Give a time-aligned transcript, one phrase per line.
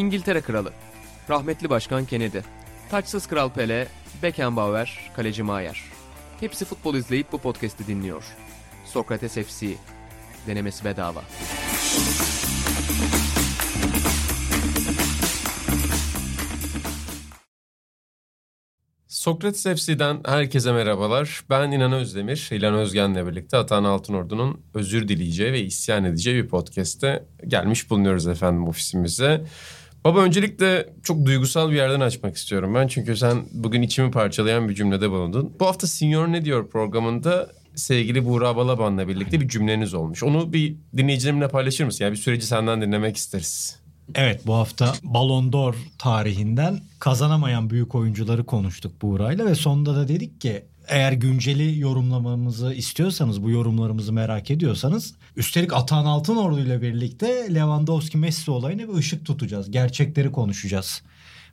[0.00, 0.72] İngiltere Kralı,
[1.30, 2.38] rahmetli Başkan Kennedy,
[2.90, 3.88] taçsız Kral Pele,
[4.22, 5.82] Beckenbauer, Kaleci Maier.
[6.40, 8.24] Hepsi futbol izleyip bu podcast'i dinliyor.
[8.84, 9.66] Sokrates FC,
[10.46, 11.22] denemesi bedava.
[19.08, 21.44] Sokrates FC'den herkese merhabalar.
[21.50, 22.48] Ben İnan Özdemir.
[22.52, 28.68] İlan Özgen'le birlikte Atan Altınordu'nun özür dileyeceği ve isyan edeceği bir podcast'te gelmiş bulunuyoruz efendim
[28.68, 29.44] ofisimize.
[30.04, 32.86] Baba öncelikle çok duygusal bir yerden açmak istiyorum ben.
[32.86, 35.52] Çünkü sen bugün içimi parçalayan bir cümlede bulundun.
[35.60, 40.22] Bu hafta Senior Ne Diyor programında sevgili Buğra Balaban'la birlikte bir cümleniz olmuş.
[40.22, 42.04] Onu bir dinleyicilerimle paylaşır mısın?
[42.04, 43.80] Yani bir süreci senden dinlemek isteriz.
[44.14, 50.40] Evet bu hafta Ballon d'Or tarihinden kazanamayan büyük oyuncuları konuştuk Buğra'yla ve sonunda da dedik
[50.40, 58.18] ki eğer günceli yorumlamamızı istiyorsanız bu yorumlarımızı merak ediyorsanız üstelik Atan Altınordu ile birlikte Lewandowski
[58.18, 59.70] Messi olayına bir ışık tutacağız.
[59.70, 61.02] Gerçekleri konuşacağız.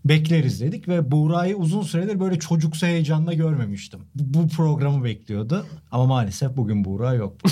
[0.06, 4.00] Bekleriz dedik ve Buğra'yı uzun süredir böyle çocuksu heyecanla görmemiştim.
[4.16, 7.34] Bu, bu programı bekliyordu ama maalesef bugün Buğra yok.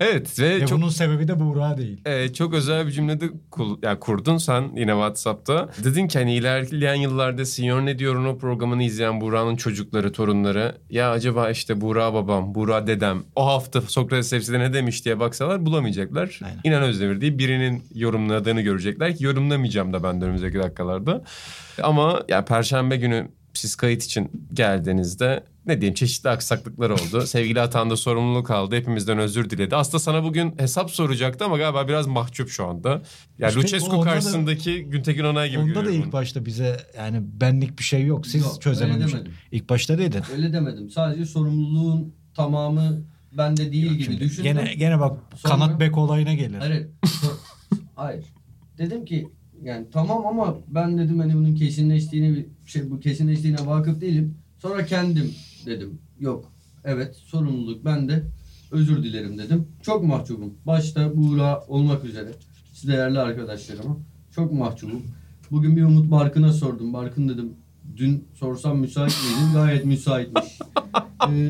[0.00, 2.00] Evet ve, ve çok bunun sebebi de Buğra değil.
[2.04, 5.68] e, çok özel bir cümlede kul, yani kurdun sen yine WhatsApp'ta.
[5.84, 11.10] Dedin ki hani ilerleyen yıllarda Senior Ne Diyor'un o programını izleyen Buğra'nın çocukları, torunları ya
[11.10, 16.40] acaba işte Buğra babam, Buğra dedem o hafta Sokrates FC'de ne demiş diye baksalar bulamayacaklar.
[16.44, 16.60] Aynen.
[16.64, 21.24] İnan Özdemir diye birinin yorumladığını görecekler ki yorumlamayacağım da ben de önümüzdeki dakikalarda.
[21.82, 27.20] Ama ya Perşembe günü siz kayıt için geldiğinizde ne diyeyim çeşitli aksaklıklar oldu.
[27.26, 28.76] Sevgili Atan da sorumluluk aldı.
[28.76, 29.76] Hepimizden özür diledi.
[29.76, 33.02] Aslında sana bugün hesap soracaktı ama galiba biraz mahcup şu anda.
[33.38, 37.20] Ya İşte Lucescu onda da- karşısındaki Güntekin Onay gibi Onda da ilk başta bize yani
[37.22, 38.26] benlik bir şey yok.
[38.26, 39.32] Siz Yok, demedim.
[39.52, 40.22] İlk başta dedin.
[40.32, 40.90] Öyle demedim.
[40.90, 44.44] Sadece sorumluluğun tamamı bende değil gibi düşündüm.
[44.44, 46.58] Gene gene bak Sonra- kanat bek olayına gelir.
[46.58, 46.88] Hayır.
[47.96, 48.24] Hayır.
[48.78, 49.28] Dedim ki
[49.62, 54.34] yani tamam ama ben dedim hani bunun kesinleştiğini bir şey bu kesinleştiğine vakıf değilim.
[54.58, 55.34] Sonra kendim
[55.66, 55.98] dedim.
[56.20, 56.52] Yok.
[56.84, 58.22] Evet sorumluluk bende.
[58.70, 59.68] Özür dilerim dedim.
[59.82, 60.54] Çok mahcubum.
[60.66, 62.28] Başta Buğra olmak üzere.
[62.72, 63.96] Siz değerli arkadaşlarıma.
[64.34, 65.02] Çok mahcubum.
[65.50, 66.92] Bugün bir Umut Barkın'a sordum.
[66.92, 67.52] Barkın dedim.
[67.96, 69.52] Dün sorsam müsait miydin?
[69.54, 70.44] Gayet müsaitmiş.
[71.30, 71.48] Ee,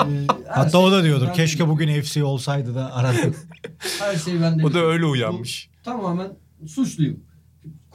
[0.48, 3.48] Hatta şey o da diyordur ben- keşke bugün FC olsaydı da aradık.
[4.00, 4.66] her şey bende.
[4.66, 5.70] O da öyle uyanmış.
[5.80, 6.28] Bu tamamen
[6.66, 7.20] suçluyum.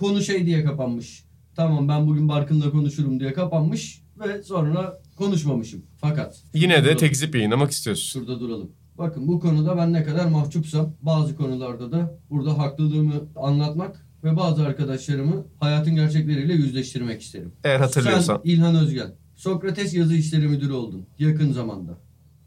[0.02, 1.24] Konu şey diye kapanmış.
[1.56, 5.86] Tamam ben bugün Barkın'la konuşurum diye kapanmış ve sonra konuşmamışım.
[5.98, 6.98] Fakat Yine de Duralım.
[6.98, 8.20] tekzip yayınlamak istiyorsun.
[8.20, 8.72] şurada duralım.
[8.98, 14.64] Bakın bu konuda ben ne kadar mahcupsam bazı konularda da burada haklılığımı anlatmak ve bazı
[14.64, 17.52] arkadaşlarımı hayatın gerçekleriyle yüzleştirmek isterim.
[17.64, 18.42] Eğer hatırlıyorsan.
[18.44, 21.98] Sen İlhan Özgen, Sokrates Yazı İşleri Müdürü oldun yakın zamanda.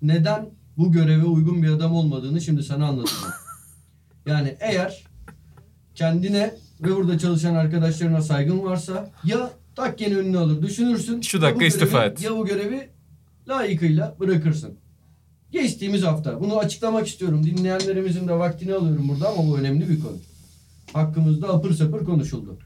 [0.02, 3.32] Neden bu göreve uygun bir adam olmadığını şimdi sana anlatacağım.
[4.26, 5.04] yani eğer
[5.94, 11.20] kendine ve burada çalışan arkadaşlarına saygın varsa ya takkeni önüne alır düşünürsün.
[11.20, 12.22] Şu dakika görevi- istifa et.
[12.24, 12.88] Ya bu görevi
[13.48, 14.74] layıkıyla bırakırsın.
[15.50, 17.44] Geçtiğimiz hafta bunu açıklamak istiyorum.
[17.44, 20.16] Dinleyenlerimizin de vaktini alıyorum burada ama bu önemli bir konu.
[20.92, 22.58] Hakkımızda apır sapır konuşuldu.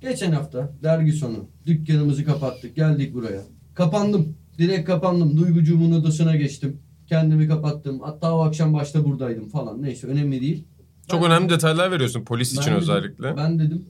[0.00, 1.36] Geçen hafta dergi sonu
[1.66, 3.40] dükkanımızı kapattık geldik buraya.
[3.74, 4.36] Kapandım.
[4.58, 5.36] Direkt kapandım.
[5.36, 6.80] Duygucuğumun odasına geçtim.
[7.06, 8.00] Kendimi kapattım.
[8.00, 9.82] Hatta o akşam başta buradaydım falan.
[9.82, 10.64] Neyse önemli değil.
[11.10, 13.36] Çok Ben- önemli detaylar veriyorsun polis için dedim- özellikle.
[13.36, 13.84] Ben dedim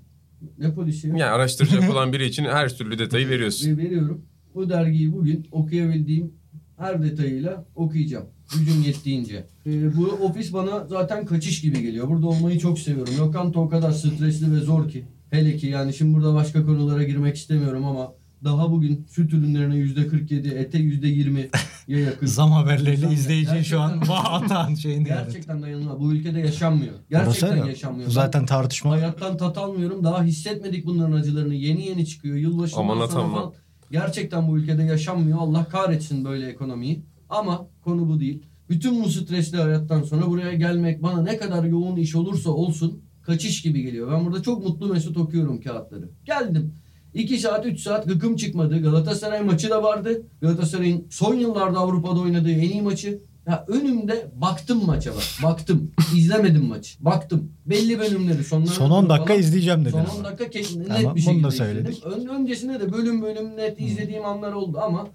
[0.58, 1.12] ne polisi ya?
[1.16, 3.70] Yani araştıracak olan biri için her türlü detayı veriyorsun.
[3.70, 4.22] Ve veriyorum.
[4.54, 6.32] Bu dergiyi bugün okuyabildiğim
[6.78, 8.26] her detayıyla okuyacağım.
[8.58, 9.46] Gücüm yettiğince.
[9.66, 12.08] Ee, bu ofis bana zaten kaçış gibi geliyor.
[12.08, 13.14] Burada olmayı çok seviyorum.
[13.18, 15.04] Lokanta o kadar stresli ve zor ki.
[15.30, 18.12] Hele ki yani şimdi burada başka konulara girmek istemiyorum ama
[18.44, 22.26] daha bugün süt ürünlerine yüzde 47, ete yüzde 20'ye yakın.
[22.26, 25.04] Zam haberleriyle Zam- izleyicin şu an vah atan şeyini.
[25.04, 26.00] Gerçekten dayanılmaz.
[26.00, 26.94] Bu ülkede yaşanmıyor.
[27.10, 28.08] Gerçekten Orası yaşanmıyor.
[28.08, 30.04] Ben- Zaten tartışma Hayattan tat almıyorum.
[30.04, 31.54] Daha hissetmedik bunların acılarını.
[31.54, 32.36] Yeni yeni çıkıyor.
[32.36, 33.52] Yılbaşından Aman aman.
[33.90, 35.38] Gerçekten bu ülkede yaşanmıyor.
[35.40, 37.04] Allah kahretsin böyle ekonomiyi.
[37.28, 38.42] Ama konu bu değil.
[38.68, 43.62] Bütün bu stresli hayattan sonra buraya gelmek bana ne kadar yoğun iş olursa olsun kaçış
[43.62, 44.12] gibi geliyor.
[44.12, 46.08] Ben burada çok mutlu mesut okuyorum kağıtları.
[46.24, 46.74] Geldim.
[47.14, 48.82] 2 saat 3 saat gıkım çıkmadı.
[48.82, 50.22] Galatasaray maçı da vardı.
[50.42, 53.18] Galatasaray'ın son yıllarda Avrupa'da oynadığı en iyi maçı.
[53.46, 55.22] Ya önümde baktım maça bak.
[55.42, 55.90] Baktım.
[56.16, 57.04] İzlemedim maçı.
[57.04, 57.52] Baktım.
[57.66, 60.12] Belli bölümleri sonlarına son 10 doğru dakika falan- izleyeceğim dedin Son ama.
[60.18, 61.98] 10 dakika ke- net Tamam, bir şekilde da söyledik.
[61.98, 62.20] izledim.
[62.20, 65.08] Ön, öncesinde de bölüm bölüm net izlediğim anlar oldu ama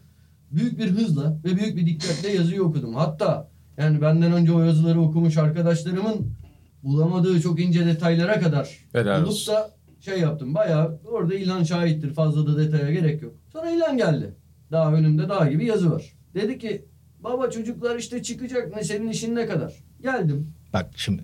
[0.52, 2.96] büyük bir hızla ve büyük bir dikkatle yazıyı okudum.
[2.96, 6.16] Hatta yani benden önce o yazıları okumuş arkadaşlarımın
[6.84, 9.70] bulamadığı çok ince detaylara kadar Helal bulup da
[10.06, 10.56] şey yaptım.
[10.56, 12.14] Bayağı orada İlhan şahittir.
[12.14, 13.34] Fazla da detaya gerek yok.
[13.54, 14.36] Sonra İlhan geldi.
[14.72, 16.14] Daha önümde dağ gibi yazı var.
[16.34, 16.86] Dedi ki
[17.20, 19.74] baba çocuklar işte çıkacak ne senin işin ne kadar?
[20.02, 20.54] Geldim.
[20.74, 21.24] Bak şimdi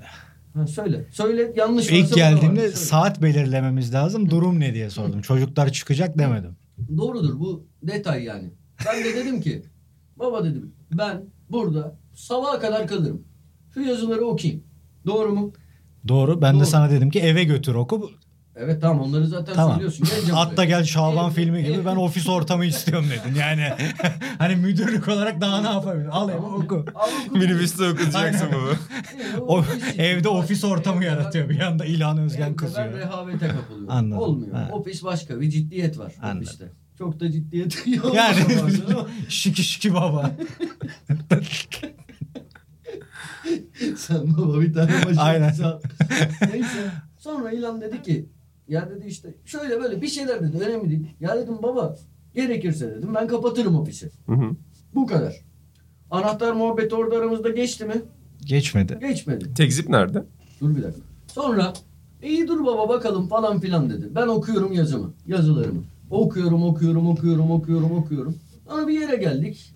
[0.54, 1.06] Ha, söyle.
[1.12, 2.76] Söyle yanlış İlk geldiğimde Söyle.
[2.76, 4.30] saat belirlememiz lazım.
[4.30, 5.22] Durum ne diye sordum.
[5.22, 6.56] Çocuklar çıkacak demedim.
[6.98, 8.50] Doğrudur bu detay yani.
[8.86, 9.64] Ben de dedim ki
[10.16, 13.24] baba dedim ben burada sabaha kadar kalırım.
[13.74, 14.64] Şu yazıları okuyayım.
[15.06, 15.54] Doğru mu?
[16.08, 16.42] Doğru.
[16.42, 16.62] Ben Doğru.
[16.62, 18.12] de sana dedim ki eve götür oku.
[18.56, 19.72] Evet tamam onları zaten Tamam.
[19.72, 20.08] söylüyorsun.
[20.58, 20.66] Buraya.
[20.66, 23.36] gel Şaban Ev- filmi gibi ev- ben ofis ortamı istiyorum dedin.
[23.40, 23.68] Yani
[24.38, 26.12] hani müdürlük olarak daha ne yapabilirim?
[26.12, 26.54] Al Tamam.
[26.56, 26.86] oku.
[27.32, 28.48] Minibüste okutacaksın
[29.40, 30.00] O, ofis için.
[30.00, 31.50] evde ofis ortamı yaratıyor.
[31.50, 32.94] Bir anda İlhan Özgen kızıyor.
[32.94, 33.92] rehavete kapılıyorum.
[33.92, 34.22] Anladım.
[34.24, 34.54] Olmuyor.
[34.56, 34.70] Ha.
[34.72, 35.42] Ofis başka.
[35.42, 36.42] Bir ciddiyet var Anladım.
[36.42, 36.72] ofiste.
[36.98, 38.16] Çok da ciddiyet yok.
[38.16, 38.40] Yani
[39.30, 40.32] şiki şiki baba.
[43.98, 45.54] Sen baba bir tane başına Aynen.
[46.54, 46.92] Neyse.
[47.18, 48.30] Sonra ilan dedi ki
[48.72, 51.08] ya dedi işte şöyle böyle bir şeyler dedi önemli değil.
[51.20, 51.96] Ya dedim baba
[52.34, 54.12] gerekirse dedim ben kapatırım ofisi.
[54.26, 54.56] Hı hı.
[54.96, 55.36] Bu kadar.
[56.12, 58.02] Anahtar muhabbeti orada aramızda geçti mi?
[58.46, 58.98] Geçmedi.
[59.02, 59.54] Geçmedi.
[59.54, 60.24] Tekzip nerede?
[60.62, 61.02] Dur bir dakika.
[61.28, 61.74] Sonra
[62.24, 64.10] iyi dur baba bakalım falan filan dedi.
[64.16, 65.84] Ben okuyorum yazımı, yazılarımı.
[66.10, 68.36] Okuyorum, okuyorum, okuyorum, okuyorum, okuyorum.
[68.68, 69.76] Sonra bir yere geldik.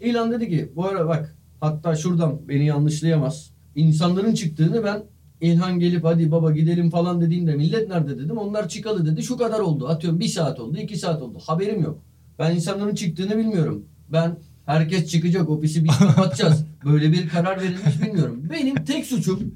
[0.00, 3.50] İlan dedi ki bu ara bak hatta şuradan beni yanlışlayamaz.
[3.74, 5.02] İnsanların çıktığını ben
[5.40, 8.38] İlhan gelip hadi baba gidelim falan dediğinde millet nerede dedim.
[8.38, 9.88] Onlar çıkalı dedi şu kadar oldu.
[9.88, 11.38] Atıyorum bir saat oldu, iki saat oldu.
[11.46, 12.02] Haberim yok.
[12.38, 13.84] Ben insanların çıktığını bilmiyorum.
[14.12, 16.64] Ben herkes çıkacak ofisi biz kapatacağız.
[16.84, 18.42] Böyle bir karar verilmiş bilmiyorum.
[18.50, 19.54] Benim tek suçum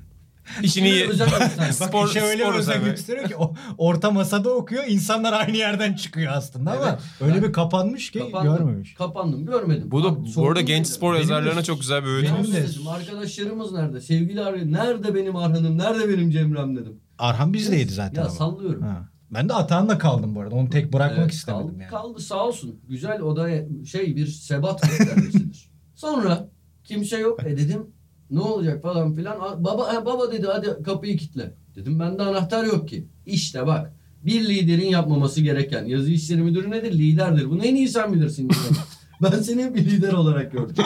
[0.62, 1.40] İşini göstermek.
[1.58, 2.84] Bak Spor- işe öyle spor özel.
[2.84, 6.98] gösteriyor ki o, orta masada okuyor insanlar aynı yerden çıkıyor aslında ama Evet.
[7.20, 8.56] öyle Ben- bir kapanmış ki Kapandım.
[8.56, 8.94] görmemiş.
[8.94, 9.46] Kapandım.
[9.46, 9.90] Görmedim.
[9.90, 10.96] Bu da Abi, bu arada genç dedim.
[10.96, 12.88] spor Benim yazarlarına çok güzel bir öğüt Benim de- dedim.
[12.88, 14.00] Arkadaşlarımız nerede?
[14.00, 15.78] Sevgili Arya nerede benim Arhan'ım?
[15.78, 17.00] Nerede benim Cemrem dedim.
[17.18, 18.36] Arhan bizdeydi zaten Ya ama.
[18.36, 18.82] sallıyorum.
[18.82, 19.08] Ha.
[19.30, 20.54] Ben de Atahan'la kaldım bu arada.
[20.54, 21.90] Onu tek bırakmak Evet, istemedim kaldı, yani.
[21.90, 22.80] Kaldı sağ olsun.
[22.88, 23.48] Güzel o da
[23.86, 25.70] şey bir sebat göstergesidir.
[25.94, 26.48] Sonra
[26.84, 27.40] kimse yok.
[27.46, 27.86] E dedim
[28.32, 29.64] ne olacak falan filan.
[29.64, 31.54] Baba ha, baba dedi hadi kapıyı kilitle.
[31.76, 33.06] Dedim bende anahtar yok ki.
[33.26, 33.92] İşte bak
[34.24, 36.92] bir liderin yapmaması gereken yazı işleri müdürü nedir?
[36.92, 37.50] Liderdir.
[37.50, 38.50] Bunu en iyi sen bilirsin.
[39.22, 40.84] ben seni bir lider olarak gördüm.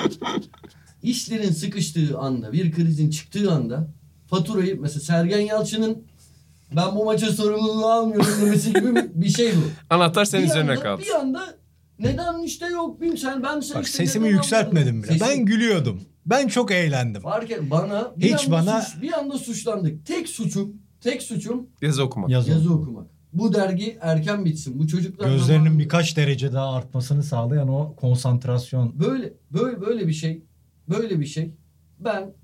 [1.03, 3.89] İşlerin sıkıştığı anda, bir krizin çıktığı anda
[4.27, 6.03] faturayı mesela Sergen Yalçın'ın
[6.77, 9.95] ben bu maçın sorumluluğunu almıyorum demesi gibi bir şey bu.
[9.95, 11.03] Anahtar senin Bir üzerine anda- kaldı.
[11.07, 11.55] Bir anda
[11.99, 15.13] neden işte yok bilmem sen ben sen Bak işte sesimi yükseltmedim bile.
[15.13, 16.01] Sesim- Ben gülüyordum.
[16.27, 17.23] Ben çok eğlendim.
[17.23, 20.07] fark et bana bir Hiç anda bana- suç- bir anda suçlandık.
[20.07, 22.31] Tek suçum tek suçum Yazı okumak.
[22.31, 22.51] Yazı.
[22.51, 23.07] yazı okumak.
[23.33, 24.79] Bu dergi erken bitsin.
[24.79, 28.95] Bu çocuklar Gözlerinin zamanında- birkaç derece daha artmasını sağlayan o konsantrasyon.
[29.01, 30.43] böyle böyle böyle bir şey
[30.89, 31.55] böyle bir şey
[31.99, 32.35] ben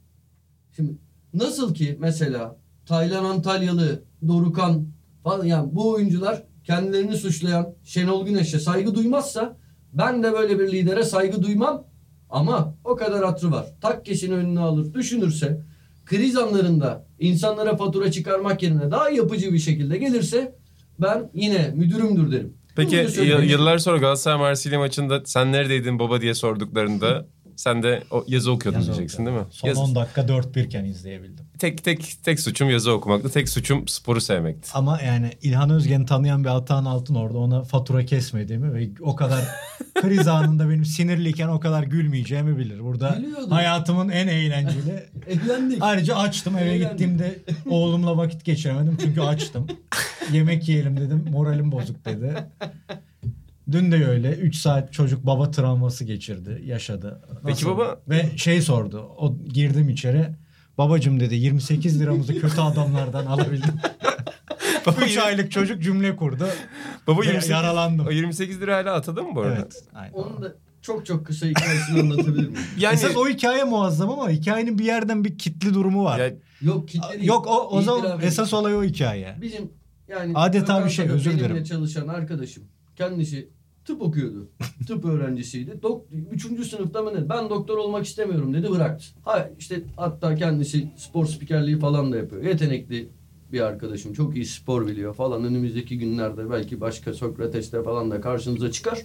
[0.76, 0.92] şimdi
[1.34, 2.56] nasıl ki mesela
[2.86, 4.86] Taylan Antalyalı Dorukan
[5.24, 9.56] falan yani bu oyuncular kendilerini suçlayan Şenol Güneş'e saygı duymazsa
[9.92, 11.84] ben de böyle bir lidere saygı duymam
[12.32, 13.66] ama o kadar hatrı var.
[13.80, 15.60] Takkeşini önüne alır düşünürse
[16.06, 20.54] kriz anlarında insanlara fatura çıkarmak yerine daha yapıcı bir şekilde gelirse
[20.98, 22.54] ben yine müdürümdür derim.
[22.76, 23.06] Peki
[23.46, 27.26] yıllar sonra Galatasaray Marsilya maçında sen neredeydin baba diye sorduklarında
[27.56, 29.44] sen de o yazı okuyordun Yazı diyeceksin değil mi?
[29.50, 31.44] Son Yazı- 10 dakika 4-1 iken izleyebildim.
[31.58, 33.30] tek tek tek suçum yazı okumaktı.
[33.30, 34.70] Tek suçum sporu sevmekti.
[34.74, 39.44] Ama yani İlhan Özgen'i tanıyan bir Atahan Altın orada ona fatura kesmediğimi ve o kadar
[40.02, 42.80] kriz anında benim sinirliyken o kadar gülmeyeceğimi bilir.
[42.84, 43.50] Burada Gülüyordum.
[43.50, 45.06] hayatımın en eğlenceli.
[45.26, 45.78] Eğlendik.
[45.80, 46.90] Ayrıca açtım eve Eğlendik.
[46.90, 47.38] gittiğimde
[47.70, 49.66] oğlumla vakit geçiremedim çünkü açtım.
[50.32, 52.34] Yemek yiyelim dedim moralim bozuk dedi.
[53.70, 57.20] Dün de öyle 3 saat çocuk baba travması geçirdi, yaşadı.
[57.46, 59.00] Peki baba- Ve şey sordu.
[59.18, 60.28] O girdim içeri.
[60.78, 63.74] Babacım dedi 28 liramızı kötü adamlardan alabildim.
[65.04, 66.46] 3 aylık çocuk cümle kurdu.
[67.06, 68.06] Baba Ve 28, yaralandım.
[68.06, 69.54] o 28 lira hala atadı mı bu arada?
[69.54, 69.84] Evet.
[69.94, 70.12] Aynen.
[70.12, 72.58] Onun da çok çok kısa hikayesini anlatabilir miyim?
[72.78, 76.18] Yani Esas o hikaye muazzam ama hikayenin bir yerden bir kitli durumu var.
[76.18, 77.24] ya, Yok kitle değil.
[77.24, 79.36] Yok o, o zaman esas olay o hikaye.
[79.40, 79.70] Bizim
[80.08, 81.64] yani Adeta bir şey, özür benimle dilerim.
[81.64, 82.64] çalışan arkadaşım
[82.96, 83.48] kendisi
[83.84, 84.48] tıp okuyordu.
[84.86, 85.82] tıp öğrencisiydi.
[85.82, 87.28] Dok üçüncü sınıfta mı ne?
[87.28, 89.04] Ben doktor olmak istemiyorum dedi bıraktı.
[89.24, 92.42] Ha işte hatta kendisi spor spikerliği falan da yapıyor.
[92.42, 93.08] Yetenekli
[93.52, 94.12] bir arkadaşım.
[94.12, 95.44] Çok iyi spor biliyor falan.
[95.44, 99.02] Önümüzdeki günlerde belki başka Sokrates'te falan da karşınıza çıkar.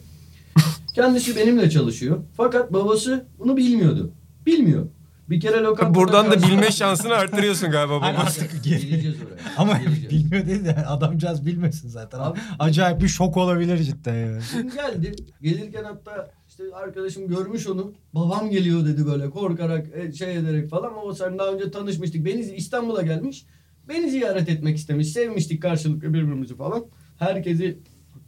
[0.96, 2.24] Kendisi benimle çalışıyor.
[2.38, 4.12] Fakat babası bunu bilmiyordu.
[4.46, 4.88] Bilmiyor.
[5.30, 8.24] Bir kere lokantada buradan da bilme şansını artırıyorsun galiba Hani baba.
[8.24, 9.38] artık Geleceğiz oraya.
[9.58, 10.10] Ama Geleceğiz.
[10.10, 12.20] bilmiyor değil de adamcağız bilmesin zaten.
[12.20, 14.42] Abi- Acayip bir şok olabilir cidden yani.
[14.52, 15.16] Şimdi geldi.
[15.42, 17.94] Gelirken hatta işte arkadaşım görmüş onu.
[18.14, 22.26] Babam geliyor dedi böyle korkarak e, şey ederek falan ama sen daha önce tanışmıştık.
[22.26, 23.46] Beni İstanbul'a gelmiş.
[23.90, 25.08] Beni ziyaret etmek istemiş.
[25.08, 26.86] Sevmiştik karşılıklı birbirimizi falan.
[27.20, 27.78] Herkesi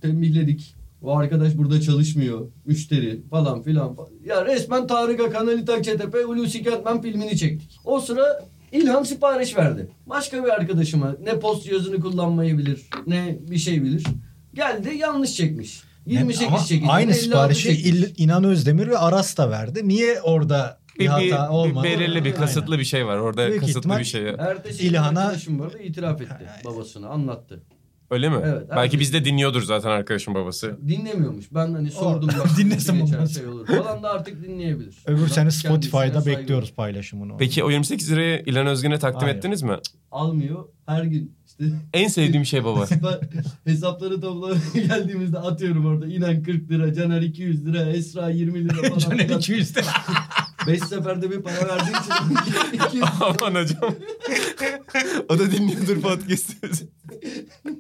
[0.02, 0.76] tembihledik.
[1.02, 2.48] O arkadaş burada çalışmıyor.
[2.66, 3.98] Müşteri falan filan.
[4.26, 7.80] Ya resmen Tarık Akan, Ali Takçetepe, Hulusi Kentmen filmini çektik.
[7.86, 9.90] O sıra İlhan sipariş verdi.
[10.08, 14.04] Başka bir arkadaşıma ne post cihazını kullanmayı bilir ne bir şey bilir.
[14.54, 15.82] Geldi yanlış çekmiş.
[16.06, 16.90] 28 Ama çekildi.
[16.92, 17.86] Aynı 56 siparişi çekmiş.
[17.86, 19.82] İl- İnan Özdemir ve Aras da verdi.
[19.88, 21.84] Niye orada bir, Bir, bir, hata bir olmadı?
[21.88, 22.36] belirli bir Aynen.
[22.36, 23.18] kasıtlı bir şey var.
[23.18, 24.28] Orada Büyük kasıtlı ihtimal- bir şey.
[24.40, 27.64] Ertesi gün İlhan'a- arkadaşım bu arada itiraf etti babasına anlattı.
[28.12, 28.38] Öyle mi?
[28.44, 30.78] Evet, Belki bizde dinliyordur zaten arkadaşın babası.
[30.88, 31.46] Dinlemiyormuş.
[31.54, 33.34] Ben hani sordum bak dinlesin geçer babası.
[33.34, 34.96] şey olur falan da artık dinleyebilir.
[35.06, 37.38] Öbür Ben sene kendisine Spotify'da saygı bekliyoruz paylaşımını.
[37.38, 39.36] Peki o 28 lirayı İlhan Özgen'e takdim Hayır.
[39.36, 39.78] ettiniz mi?
[40.12, 40.66] Almıyor.
[40.86, 41.64] Her gün işte
[41.94, 42.86] En sevdiğim şey baba.
[43.04, 43.30] ben
[43.72, 46.08] hesapları toplamaya geldiğimizde atıyorum orada.
[46.08, 49.00] İnan 40 lira, Caner 200 lira, Esra 20 lira falan.
[49.00, 49.40] Caner filan.
[49.40, 49.86] 200 lira.
[50.68, 53.96] Beş seferde bir para verdiği için 200 Aman hocam.
[55.30, 56.54] o da dinliyordur podcast'ı.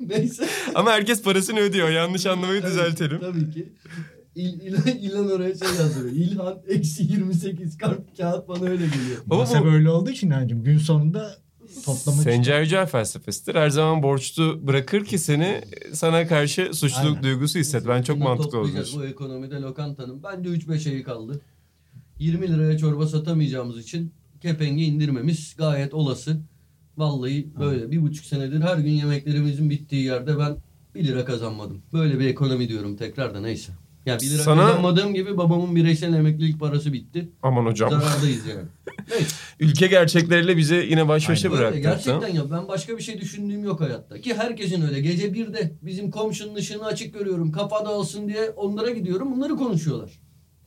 [0.07, 0.47] neyse.
[0.75, 1.89] Ama herkes parasını ödüyor.
[1.89, 3.19] Yanlış anlamayı düzeltelim.
[3.19, 3.73] Tabii ki.
[4.35, 6.11] İl, oraya şey yazıyor.
[6.11, 9.17] İlhan eksi 28 kart kağıt bana öyle geliyor.
[9.25, 11.35] Baba Masa bu- böyle olduğu için Hancım gün sonunda
[11.85, 12.23] toplamak.
[12.23, 13.55] Sencer Yücel felsefesidir.
[13.55, 15.61] Her zaman borçlu bırakır ki seni
[15.93, 17.23] sana karşı suçluluk Aynen.
[17.23, 17.87] duygusu hisset.
[17.87, 21.41] Ben çok Yine mantıklı olduğunu Bu ekonomide lokantanın bence 3-5 ayı kaldı.
[22.19, 24.11] 20 liraya çorba satamayacağımız için
[24.41, 26.37] kepengi indirmemiz gayet olası.
[26.97, 30.57] Vallahi böyle bir buçuk senedir her gün yemeklerimizin bittiği yerde ben
[30.95, 31.81] 1 lira kazanmadım.
[31.93, 33.71] Böyle bir ekonomi diyorum tekrar da neyse.
[34.05, 37.29] Yani 1 lira Sana- kazanmadığım gibi babamın bireysel emeklilik parası bitti.
[37.43, 37.91] Aman hocam.
[37.91, 38.67] Zarardayız yani.
[39.11, 39.35] Neyse.
[39.59, 41.79] Ülke gerçekleriyle bizi yine baş başa bıraktı.
[41.79, 44.21] gerçekten ya ben başka bir şey düşündüğüm yok hayatta.
[44.21, 45.01] Ki herkesin öyle.
[45.01, 47.51] Gece birde bizim komşunun ışığını açık görüyorum.
[47.51, 49.35] Kafa dağılsın diye onlara gidiyorum.
[49.35, 50.09] Bunları konuşuyorlar.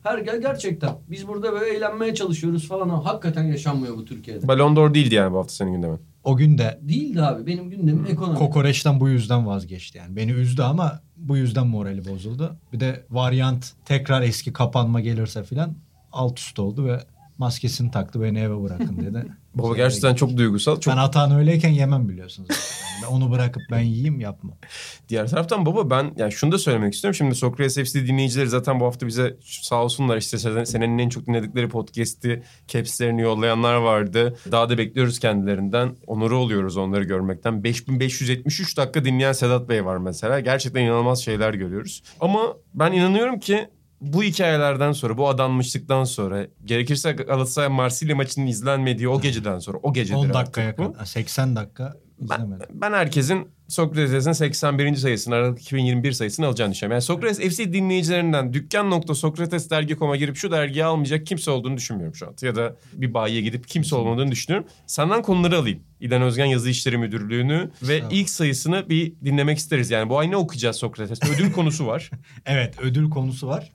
[0.02, 0.90] Her gel gerçekten.
[1.10, 2.88] Biz burada böyle eğlenmeye çalışıyoruz falan.
[2.88, 4.48] ama Hakikaten yaşanmıyor bu Türkiye'de.
[4.48, 6.00] Ballon d'Or değildi yani bu hafta senin gündemin.
[6.24, 7.46] O gün de Değildi abi.
[7.46, 8.38] Benim gündemim ekonomi.
[8.38, 10.16] Kokoreç'ten bu yüzden vazgeçti yani.
[10.16, 12.56] Beni üzdü ama bu yüzden morali bozuldu.
[12.72, 15.74] Bir de varyant tekrar eski kapanma gelirse filan
[16.12, 17.00] alt üst oldu ve
[17.38, 19.26] maskesini taktı beni eve bırakın dedi.
[19.54, 20.80] Baba gerçekten çok duygusal.
[20.80, 22.48] Çok Ben hatan öyleyken yemem biliyorsunuz.
[23.02, 24.52] Ben onu bırakıp ben yiyeyim yapma.
[25.08, 27.14] Diğer taraftan baba ben yani şunu da söylemek istiyorum.
[27.14, 31.26] Şimdi Sokrates FC dinleyicileri zaten bu hafta bize sağ olsunlar işte sen- senenin en çok
[31.26, 34.36] dinledikleri podcast'i capslerini yollayanlar vardı.
[34.52, 35.96] Daha da bekliyoruz kendilerinden.
[36.06, 37.64] Onuru oluyoruz onları görmekten.
[37.64, 40.40] 5573 dakika dinleyen Sedat Bey var mesela.
[40.40, 42.02] Gerçekten inanılmaz şeyler görüyoruz.
[42.20, 42.40] Ama
[42.74, 43.68] ben inanıyorum ki
[44.02, 49.92] bu hikayelerden sonra, bu adanmışlıktan sonra, gerekirse Galatasaray Marsilya maçının izlenmediği o geceden sonra, o
[49.92, 50.92] gecedir 10 artık dakikaya bu.
[50.92, 51.04] kadar.
[51.04, 52.66] 80 dakika izlemedim.
[52.70, 54.94] Ben herkesin Sokrates'in 81.
[54.94, 56.92] sayısını Aralık 2021 sayısını alacağını düşünüyorum.
[56.92, 62.34] Yani Sokrates FC dinleyicilerinden dükkan.sokratesdergi.com'a girip şu dergiyi almayacak kimse olduğunu düşünmüyorum şu an.
[62.42, 64.68] Ya da bir bayiye gidip kimse olmadığını düşünüyorum.
[64.86, 65.80] Senden konuları alayım.
[66.00, 69.90] İlhan Özgen Yazı İşleri Müdürlüğü'nü ve ilk sayısını bir dinlemek isteriz.
[69.90, 71.18] Yani bu ay ne okuyacağız Sokrates?
[71.34, 72.10] Ödül konusu var.
[72.46, 73.72] Evet ödül konusu var.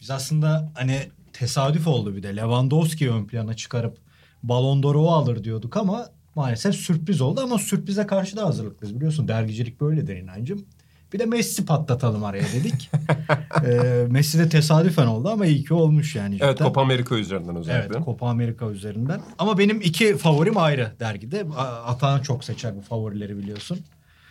[0.00, 0.98] Biz aslında hani
[1.32, 2.36] tesadüf oldu bir de.
[2.36, 3.98] Lewandowski ön plana çıkarıp
[4.42, 8.96] Ballon d'Or'u alır diyorduk ama maalesef sürpriz oldu ama sürprize karşı da hazırlıklıyız.
[8.96, 10.64] Biliyorsun dergicilik böyledir inancım.
[11.12, 12.90] Bir de Messi patlatalım araya dedik.
[13.66, 16.38] ee, Messi de tesadüfen oldu ama iyi ki olmuş yani.
[16.40, 16.58] evet.
[16.58, 17.94] Copa Amerika üzerinden özellikle.
[17.96, 19.20] Evet Copa Amerika üzerinden.
[19.38, 21.46] Ama benim iki favorim ayrı dergide.
[21.56, 23.78] A- Atahan çok seçer bu favorileri biliyorsun.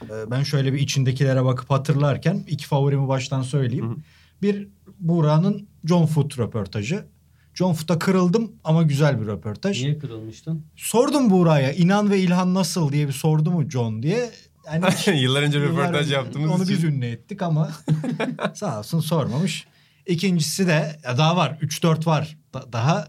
[0.04, 4.04] Ee, Ben şöyle bir içindekilere bakıp hatırlarken iki favorimi baştan söyleyeyim.
[4.42, 4.68] Bir
[5.00, 7.06] Buğra'nın John Foot röportajı.
[7.54, 9.82] John Foot'a kırıldım ama güzel bir röportaj.
[9.84, 10.66] Niye kırılmıştın?
[10.76, 14.30] Sordum Buğra'ya inan ve İlhan nasıl diye bir sordu mu John diye.
[14.68, 14.86] Yani
[15.22, 16.76] Yıllar önce röportaj Yıllar- yaptığımız Onu için.
[16.76, 17.72] biz ünlü ettik ama
[18.54, 19.68] sağ olsun sormamış.
[20.06, 21.58] İkincisi de daha var.
[21.62, 23.08] 3-4 var da- daha.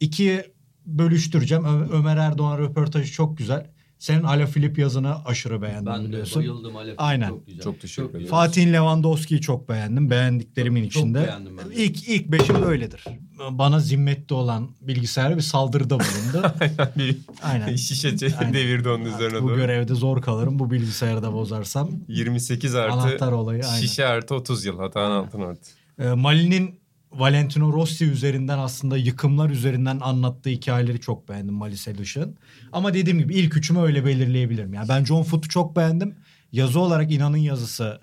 [0.00, 0.52] İkiye
[0.86, 1.64] bölüştüreceğim.
[1.64, 3.70] Ö- Ömer Erdoğan röportajı çok güzel.
[3.98, 6.40] Senin Ala Filip yazını aşırı beğendim Ben de biliyorsun.
[6.42, 6.94] bayıldım Alef.
[6.98, 7.28] Aynen.
[7.28, 7.62] Çok güzel.
[7.62, 8.26] Çok teşekkür ederim.
[8.26, 10.10] Fatih'in Lewandowski'yi çok beğendim.
[10.10, 11.22] Beğendiklerimin Çok- çok içinde.
[11.26, 11.70] beğendim ben.
[11.70, 13.04] İlk, ilk beşim böyledir.
[13.50, 16.52] Bana zimmetli olan bilgisayara bir saldırıda bulundu.
[16.96, 17.76] bir Aynen.
[17.76, 18.54] şişe Aynen.
[18.54, 19.56] devirdi onun üzerine Bu doğru.
[19.56, 20.58] görevde zor kalırım.
[20.58, 21.90] Bu bilgisayarı da bozarsam.
[22.08, 23.80] 28 artı Anahtar olayı, aynen.
[23.80, 25.70] şişe artı 30 yıl Hatan Altın artı.
[25.98, 26.77] E, Mali'nin
[27.12, 32.36] Valentino Rossi üzerinden aslında yıkımlar üzerinden anlattığı hikayeleri çok beğendim Mali Seluş'un.
[32.72, 34.74] Ama dediğim gibi ilk üçümü öyle belirleyebilirim.
[34.74, 36.16] Yani ben John Foot'u çok beğendim.
[36.52, 38.00] Yazı olarak İnan'ın yazısı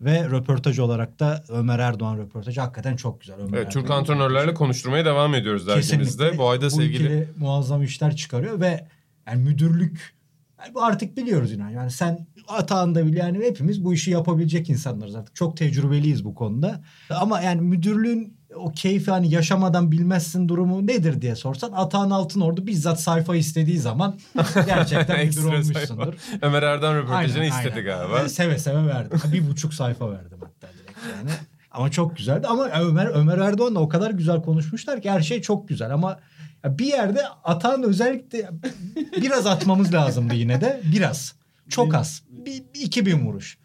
[0.00, 3.36] ve röportaj olarak da Ömer Erdoğan röportajı hakikaten çok güzel.
[3.36, 6.38] Ömer Evet, Türk Erdoğan antrenörlerle konuşturmaya devam ediyoruz dergimizde.
[6.38, 8.86] Bu ayda sevgili ikili muazzam işler çıkarıyor ve
[9.26, 10.14] yani müdürlük
[10.60, 11.70] yani bu artık biliyoruz inan.
[11.70, 15.34] Yani sen atağında bile yani hepimiz bu işi yapabilecek insanlarız artık.
[15.34, 16.82] Çok tecrübeliyiz bu konuda.
[17.10, 23.00] Ama yani müdürlüğün o keyfi hani yaşamadan bilmezsin durumu nedir diye sorsan Atahan Altınordu bizzat
[23.00, 24.18] sayfa istediği zaman
[24.66, 26.14] gerçekten müdür olmuşsundur.
[26.42, 27.84] Ömer Erdoğan röportajını Aynen, istedi aynen.
[27.84, 28.28] galiba.
[28.28, 29.20] Seve seve verdim.
[29.32, 31.30] Bir buçuk sayfa verdim hatta direkt yani.
[31.70, 32.46] Ama çok güzeldi.
[32.46, 35.94] Ama Ömer Ömer Erdoğan'la o kadar güzel konuşmuşlar ki her şey çok güzel.
[35.94, 36.18] Ama
[36.64, 38.50] bir yerde atan özellikle
[39.22, 40.80] biraz atmamız lazımdı yine de.
[40.92, 41.34] Biraz.
[41.68, 42.22] Çok az.
[42.30, 43.58] Bir 2000 vuruş.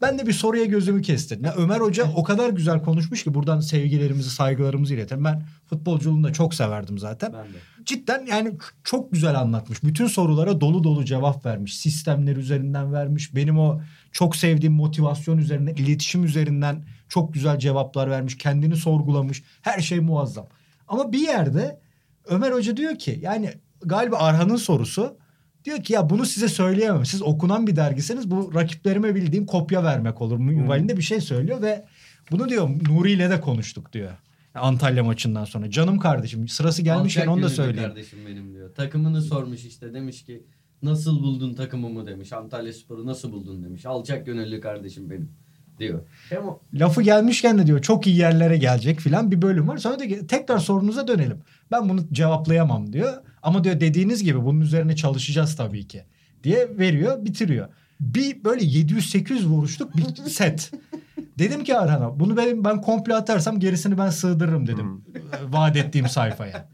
[0.00, 1.44] Ben de bir soruya gözümü kestim.
[1.44, 5.24] Ya Ömer Hoca o kadar güzel konuşmuş ki buradan sevgilerimizi, saygılarımızı iletelim.
[5.24, 7.32] Ben futbolculuğunu da çok severdim zaten.
[7.32, 7.84] Ben de.
[7.84, 8.52] Cidden yani
[8.84, 9.82] çok güzel anlatmış.
[9.84, 11.78] Bütün sorulara dolu dolu cevap vermiş.
[11.78, 13.34] Sistemler üzerinden vermiş.
[13.34, 13.80] Benim o
[14.12, 18.38] çok sevdiğim motivasyon üzerinden, iletişim üzerinden çok güzel cevaplar vermiş.
[18.38, 19.42] Kendini sorgulamış.
[19.62, 20.46] Her şey muazzam.
[20.88, 21.80] Ama bir yerde
[22.26, 23.52] Ömer Hoca diyor ki yani
[23.84, 25.16] galiba Arhan'ın sorusu
[25.64, 27.06] diyor ki ya bunu size söyleyemem.
[27.06, 28.30] Siz okunan bir dergisiniz.
[28.30, 30.36] Bu rakiplerime bildiğim kopya vermek olur.
[30.36, 31.84] Minvalinde bir şey söylüyor ve
[32.30, 34.10] bunu diyor Nuri ile de konuştuk diyor.
[34.54, 35.70] Antalya maçından sonra.
[35.70, 37.88] Canım kardeşim sırası gelmişken Alçak onu da söyleyeyim.
[37.88, 38.74] kardeşim benim diyor.
[38.74, 40.42] Takımını sormuş işte demiş ki
[40.82, 42.32] nasıl buldun takımımı demiş.
[42.32, 43.86] Antalya Spor'u nasıl buldun demiş.
[43.86, 45.28] Alçak gönüllü kardeşim benim
[45.78, 46.00] diyor.
[46.28, 49.76] Hem o- Lafı gelmişken de diyor çok iyi yerlere gelecek filan bir bölüm var.
[49.78, 51.38] Sonra diyor ki tekrar sorunuza dönelim.
[51.70, 53.12] Ben bunu cevaplayamam diyor.
[53.42, 56.04] Ama diyor dediğiniz gibi bunun üzerine çalışacağız tabii ki
[56.44, 57.68] diye veriyor bitiriyor.
[58.00, 60.70] Bir böyle 700-800 vuruşluk bir set.
[61.38, 65.04] Dedim ki Arhan'a bunu benim ben komple atarsam gerisini ben sığdırırım dedim.
[65.48, 66.68] Vaat ettiğim sayfaya.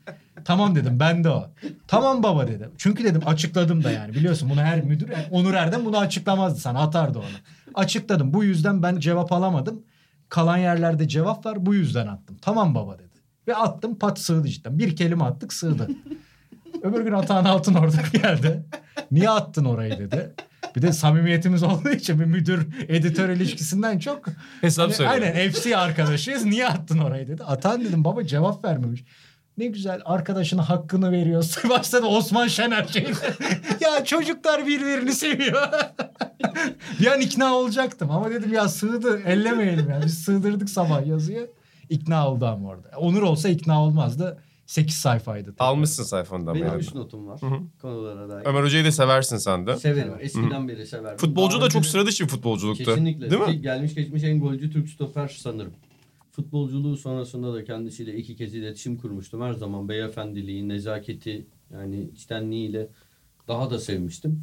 [0.44, 1.50] Tamam dedim ben de o.
[1.88, 2.70] Tamam baba dedim.
[2.78, 6.80] Çünkü dedim açıkladım da yani biliyorsun bunu her müdür yani Onur Erdem bunu açıklamazdı sana
[6.80, 7.26] atardı onu.
[7.74, 9.82] Açıkladım bu yüzden ben cevap alamadım.
[10.28, 12.36] Kalan yerlerde cevap var bu yüzden attım.
[12.42, 13.16] Tamam baba dedi.
[13.48, 14.78] Ve attım pat sığdı cidden.
[14.78, 15.88] Bir kelime attık sığdı.
[16.82, 18.62] Öbür gün Atahan Altın orada geldi.
[19.10, 20.34] Niye attın orayı dedi.
[20.76, 24.26] Bir de samimiyetimiz olduğu için bir müdür editör ilişkisinden çok
[24.60, 25.10] Hesap Hani söyle.
[25.10, 26.44] Aynen FC arkadaşıyız.
[26.44, 27.44] Niye attın orayı dedi.
[27.44, 29.04] Atan dedim baba cevap vermemiş.
[29.58, 31.70] Ne güzel arkadaşına hakkını veriyorsun.
[31.70, 33.10] Başladı Osman Şener şeyine.
[33.80, 35.68] ya çocuklar birbirini seviyor.
[37.00, 40.00] bir an ikna olacaktım ama dedim ya sığdı ellemeyelim ya.
[40.04, 41.50] Biz sığdırdık sabah yazıyı.
[41.88, 42.88] İkna oldu ama orada.
[42.96, 44.38] Onur olsa ikna olmazdı.
[44.66, 45.54] 8 sayfaydı.
[45.58, 46.54] Almışsın sayfandan.
[46.54, 46.80] benim yani.
[46.80, 47.58] üç notum var Hı hı.
[47.82, 48.46] konulara dair.
[48.46, 49.76] Ömer Hoca'yı da seversin sen de.
[49.76, 50.12] Severim.
[50.20, 51.16] Eskiden beri severim.
[51.16, 52.84] Futbolcu da Daha çok önce- sıra dışı bir futbolculuktu.
[52.84, 53.30] Kesinlikle.
[53.30, 53.60] Değil mi?
[53.60, 55.72] Gelmiş geçmiş en golcü Türk stoper sanırım.
[56.32, 59.40] Futbolculuğu sonrasında da kendisiyle iki kez iletişim kurmuştum.
[59.42, 62.88] Her zaman beyefendiliği, nezaketi yani içtenliğiyle
[63.48, 64.42] daha da sevmiştim.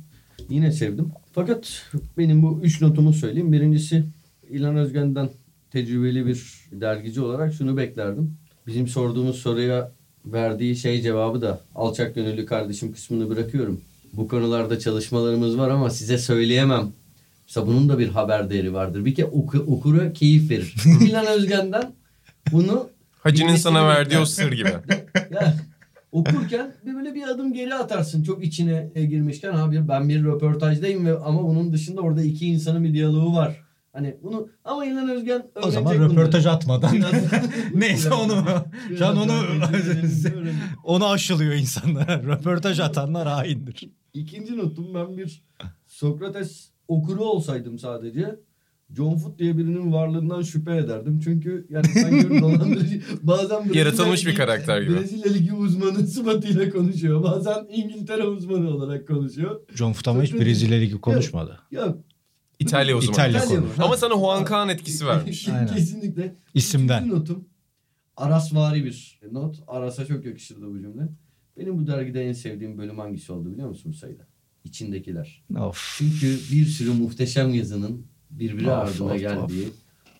[0.49, 1.11] Yine sevdim.
[1.33, 1.85] Fakat
[2.17, 3.51] benim bu üç notumu söyleyeyim.
[3.51, 4.05] Birincisi
[4.49, 5.29] İlhan Özgen'den
[5.71, 8.37] tecrübeli bir dergici olarak şunu beklerdim.
[8.67, 9.91] Bizim sorduğumuz soruya
[10.25, 13.81] verdiği şey cevabı da alçak gönüllü kardeşim kısmını bırakıyorum.
[14.13, 16.91] Bu konularda çalışmalarımız var ama size söyleyemem.
[17.47, 19.05] Mesela bunun da bir haber değeri vardır.
[19.05, 20.75] Bir kere oku, okura keyif verir.
[21.01, 21.93] İlhan Özgen'den
[22.51, 24.69] bunu Hacı'nın sana verdiği o sır gibi.
[25.31, 25.55] ya,
[26.11, 28.23] okurken bir böyle bir adım geri atarsın.
[28.23, 32.83] Çok içine e, girmişken abi ben bir röportajdayım ve ama bunun dışında orada iki insanın
[32.83, 33.63] bir diyaloğu var.
[33.93, 36.25] Hani bunu ama İlhan Özgen O zaman öğrenecek bunları.
[36.25, 36.95] röportaj atmadan.
[37.73, 38.45] Neyse onu.
[38.89, 39.33] biraz Can onu
[40.83, 42.23] onu aşılıyor insanlara.
[42.23, 43.89] Röportaj atanlar haindir.
[44.13, 45.43] İkinci notum ben bir
[45.87, 48.35] Sokrates okuru olsaydım sadece
[48.95, 51.19] John Foot diye birinin varlığından şüphe ederdim.
[51.23, 54.93] Çünkü yani sanki dolandırıcı bazen Brezilya Yaratılmış bir karakter gibi.
[54.93, 57.23] Brezilya Ligi uzmanı sıfatıyla konuşuyor.
[57.23, 59.61] Bazen İngiltere uzmanı olarak konuşuyor.
[59.75, 61.59] John Foot ama hiç Brezilya Ligi konuşmadı.
[61.71, 61.95] Ya
[62.67, 63.13] İtalya uzmanı.
[63.13, 63.77] İtalya İtalya konuş.
[63.77, 63.83] mı?
[63.83, 65.47] Ama sana Juan Kaan etkisi vermiş.
[65.53, 65.67] Aynen.
[65.75, 66.35] Kesinlikle.
[66.53, 66.99] İsimden.
[66.99, 67.45] Üçüncü notum
[68.17, 69.55] Arasvari bir not.
[69.67, 71.07] Aras'a çok yakışırdı bu cümle.
[71.57, 74.23] Benim bu dergide en sevdiğim bölüm hangisi oldu biliyor musun bu sayıda?
[74.63, 75.43] İçindekiler.
[75.59, 75.95] Of.
[75.97, 79.67] Çünkü bir sürü muhteşem yazının birbiri Of, ardına of, geldiği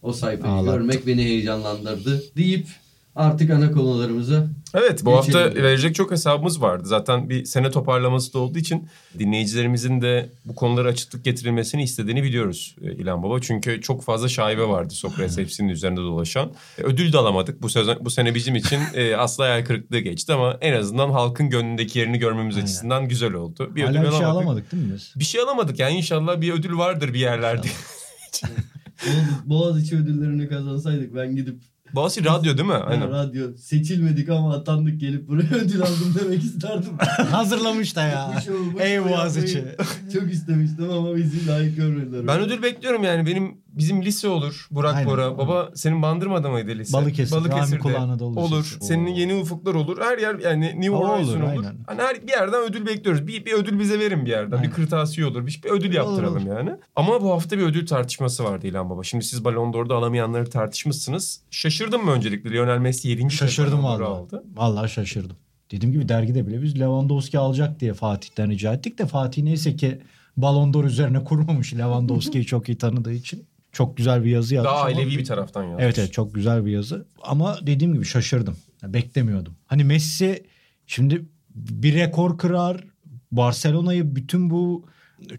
[0.02, 0.78] o sayfayı Ağlattı.
[0.78, 2.68] görmek beni heyecanlandırdı deyip
[3.16, 5.64] artık ana konularımıza Evet bu hafta Geçelim.
[5.64, 6.84] verecek çok hesabımız vardı.
[6.86, 8.88] Zaten bir sene toparlaması da olduğu için
[9.20, 13.42] dinleyicilerimizin de bu konulara açıklık getirilmesini istediğini biliyoruz e, İlhan Baba.
[13.42, 16.52] Çünkü çok fazla şaibe vardı Sokrates hepsinin üzerinde dolaşan.
[16.78, 17.62] E, Ödül de alamadık.
[17.62, 21.50] Bu sezon bu sene bizim için e, asla hayal kırıklığı geçti ama en azından halkın
[21.50, 22.66] gönlündeki yerini görmemiz Aynen.
[22.66, 23.72] açısından güzel oldu.
[23.76, 24.42] Bir ödül Hala bir şey alamadık.
[24.46, 25.14] alamadık değil mi biz?
[25.16, 27.68] Bir şey alamadık yani inşallah bir ödül vardır bir yerlerde.
[27.68, 31.62] Boğaz- Boğaziçi ödüllerini kazansaydık ben gidip
[31.96, 32.74] Boğaziçi radyo değil mi?
[32.74, 33.12] Aynen.
[33.12, 36.98] radyo seçilmedik ama atandık gelip buraya ödül aldım demek isterdim.
[37.32, 38.44] Hazırlamış da ya.
[38.80, 39.66] Ey Boğaziçi.
[40.14, 42.28] Çok istemiştim ama bizi layık görmediler.
[42.28, 45.10] Ben ödül bekliyorum yani benim bizim lise olur Burak Aynen.
[45.10, 45.38] Bora.
[45.38, 46.94] Baba senin Bandırma'da mıydı lise?
[46.98, 47.80] Balıkesir, Balıkesir'de.
[47.80, 48.78] Kulağı'na da olur Olur.
[48.82, 50.02] Senin yeni ufuklar olur.
[50.02, 51.50] Her yer yani New Horizon olur, olur.
[51.50, 51.76] aynen.
[51.88, 53.28] Hani her bir yerden ödül bekliyoruz.
[53.28, 54.58] Bir, bir ödül bize verin bir yerden.
[54.58, 54.70] Aynen.
[54.70, 55.46] Bir kırtasiye olur.
[55.48, 56.56] Bir, bir ödül yaptıralım olur.
[56.56, 56.72] yani.
[56.96, 59.04] Ama bu hafta bir ödül tartışması vardı İlhan Baba.
[59.04, 61.42] Şimdi siz Ballon d'Or'da alamayanları tartışmışsınız.
[61.52, 62.52] Şaşırdın mı öncelikle?
[62.52, 63.22] Lionel Messi 7.
[63.22, 64.04] kez Şaşırdım vallahi.
[64.04, 64.44] aldı.
[64.56, 65.38] Vallahi şaşırdım.
[65.72, 70.02] Dediğim gibi dergide bile biz Lewandowski alacak diye Fatih'ten rica ettik de Fatih neyse ki
[70.38, 73.46] Ballon d'Or üzerine kurmamış Lewandowski'yi çok iyi tanıdığı için.
[73.74, 74.72] Çok güzel bir yazı yazmış.
[74.72, 75.84] Daha ama- ailevi bir taraftan yazmış.
[75.84, 77.06] Evet evet çok güzel bir yazı.
[77.24, 78.58] Ama dediğim gibi şaşırdım.
[78.84, 79.56] Beklemiyordum.
[79.66, 80.44] Hani Messi
[80.88, 82.84] Şimdi bir rekor kırar.
[83.32, 84.86] Barcelona'yı bütün bu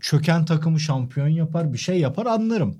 [0.00, 1.72] çöken takımı şampiyon yapar.
[1.72, 2.76] Bir şey yapar anlarım.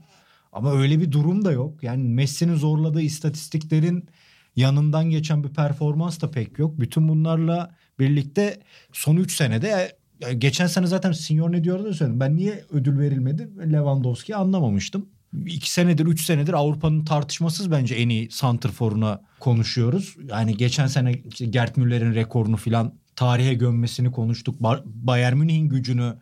[0.53, 1.83] Ama öyle bir durum da yok.
[1.83, 4.09] Yani Messi'nin zorladığı istatistiklerin
[4.57, 6.81] yanından geçen bir performans da pek yok.
[6.81, 8.61] Bütün bunlarla birlikte
[8.93, 9.97] son 3 senede
[10.38, 12.21] geçen sene zaten Senior ne diyordu da söyledim.
[12.21, 15.09] Ben niye ödül verilmedi Lewandowski anlamamıştım.
[15.47, 20.16] 2 senedir 3 senedir Avrupa'nın tartışmasız bence en iyi santrforuna konuşuyoruz.
[20.29, 24.62] Yani geçen sene işte Gerd Müller'in rekorunu filan tarihe gömmesini konuştuk.
[24.62, 26.14] Bar- Bayern Münih'in gücünü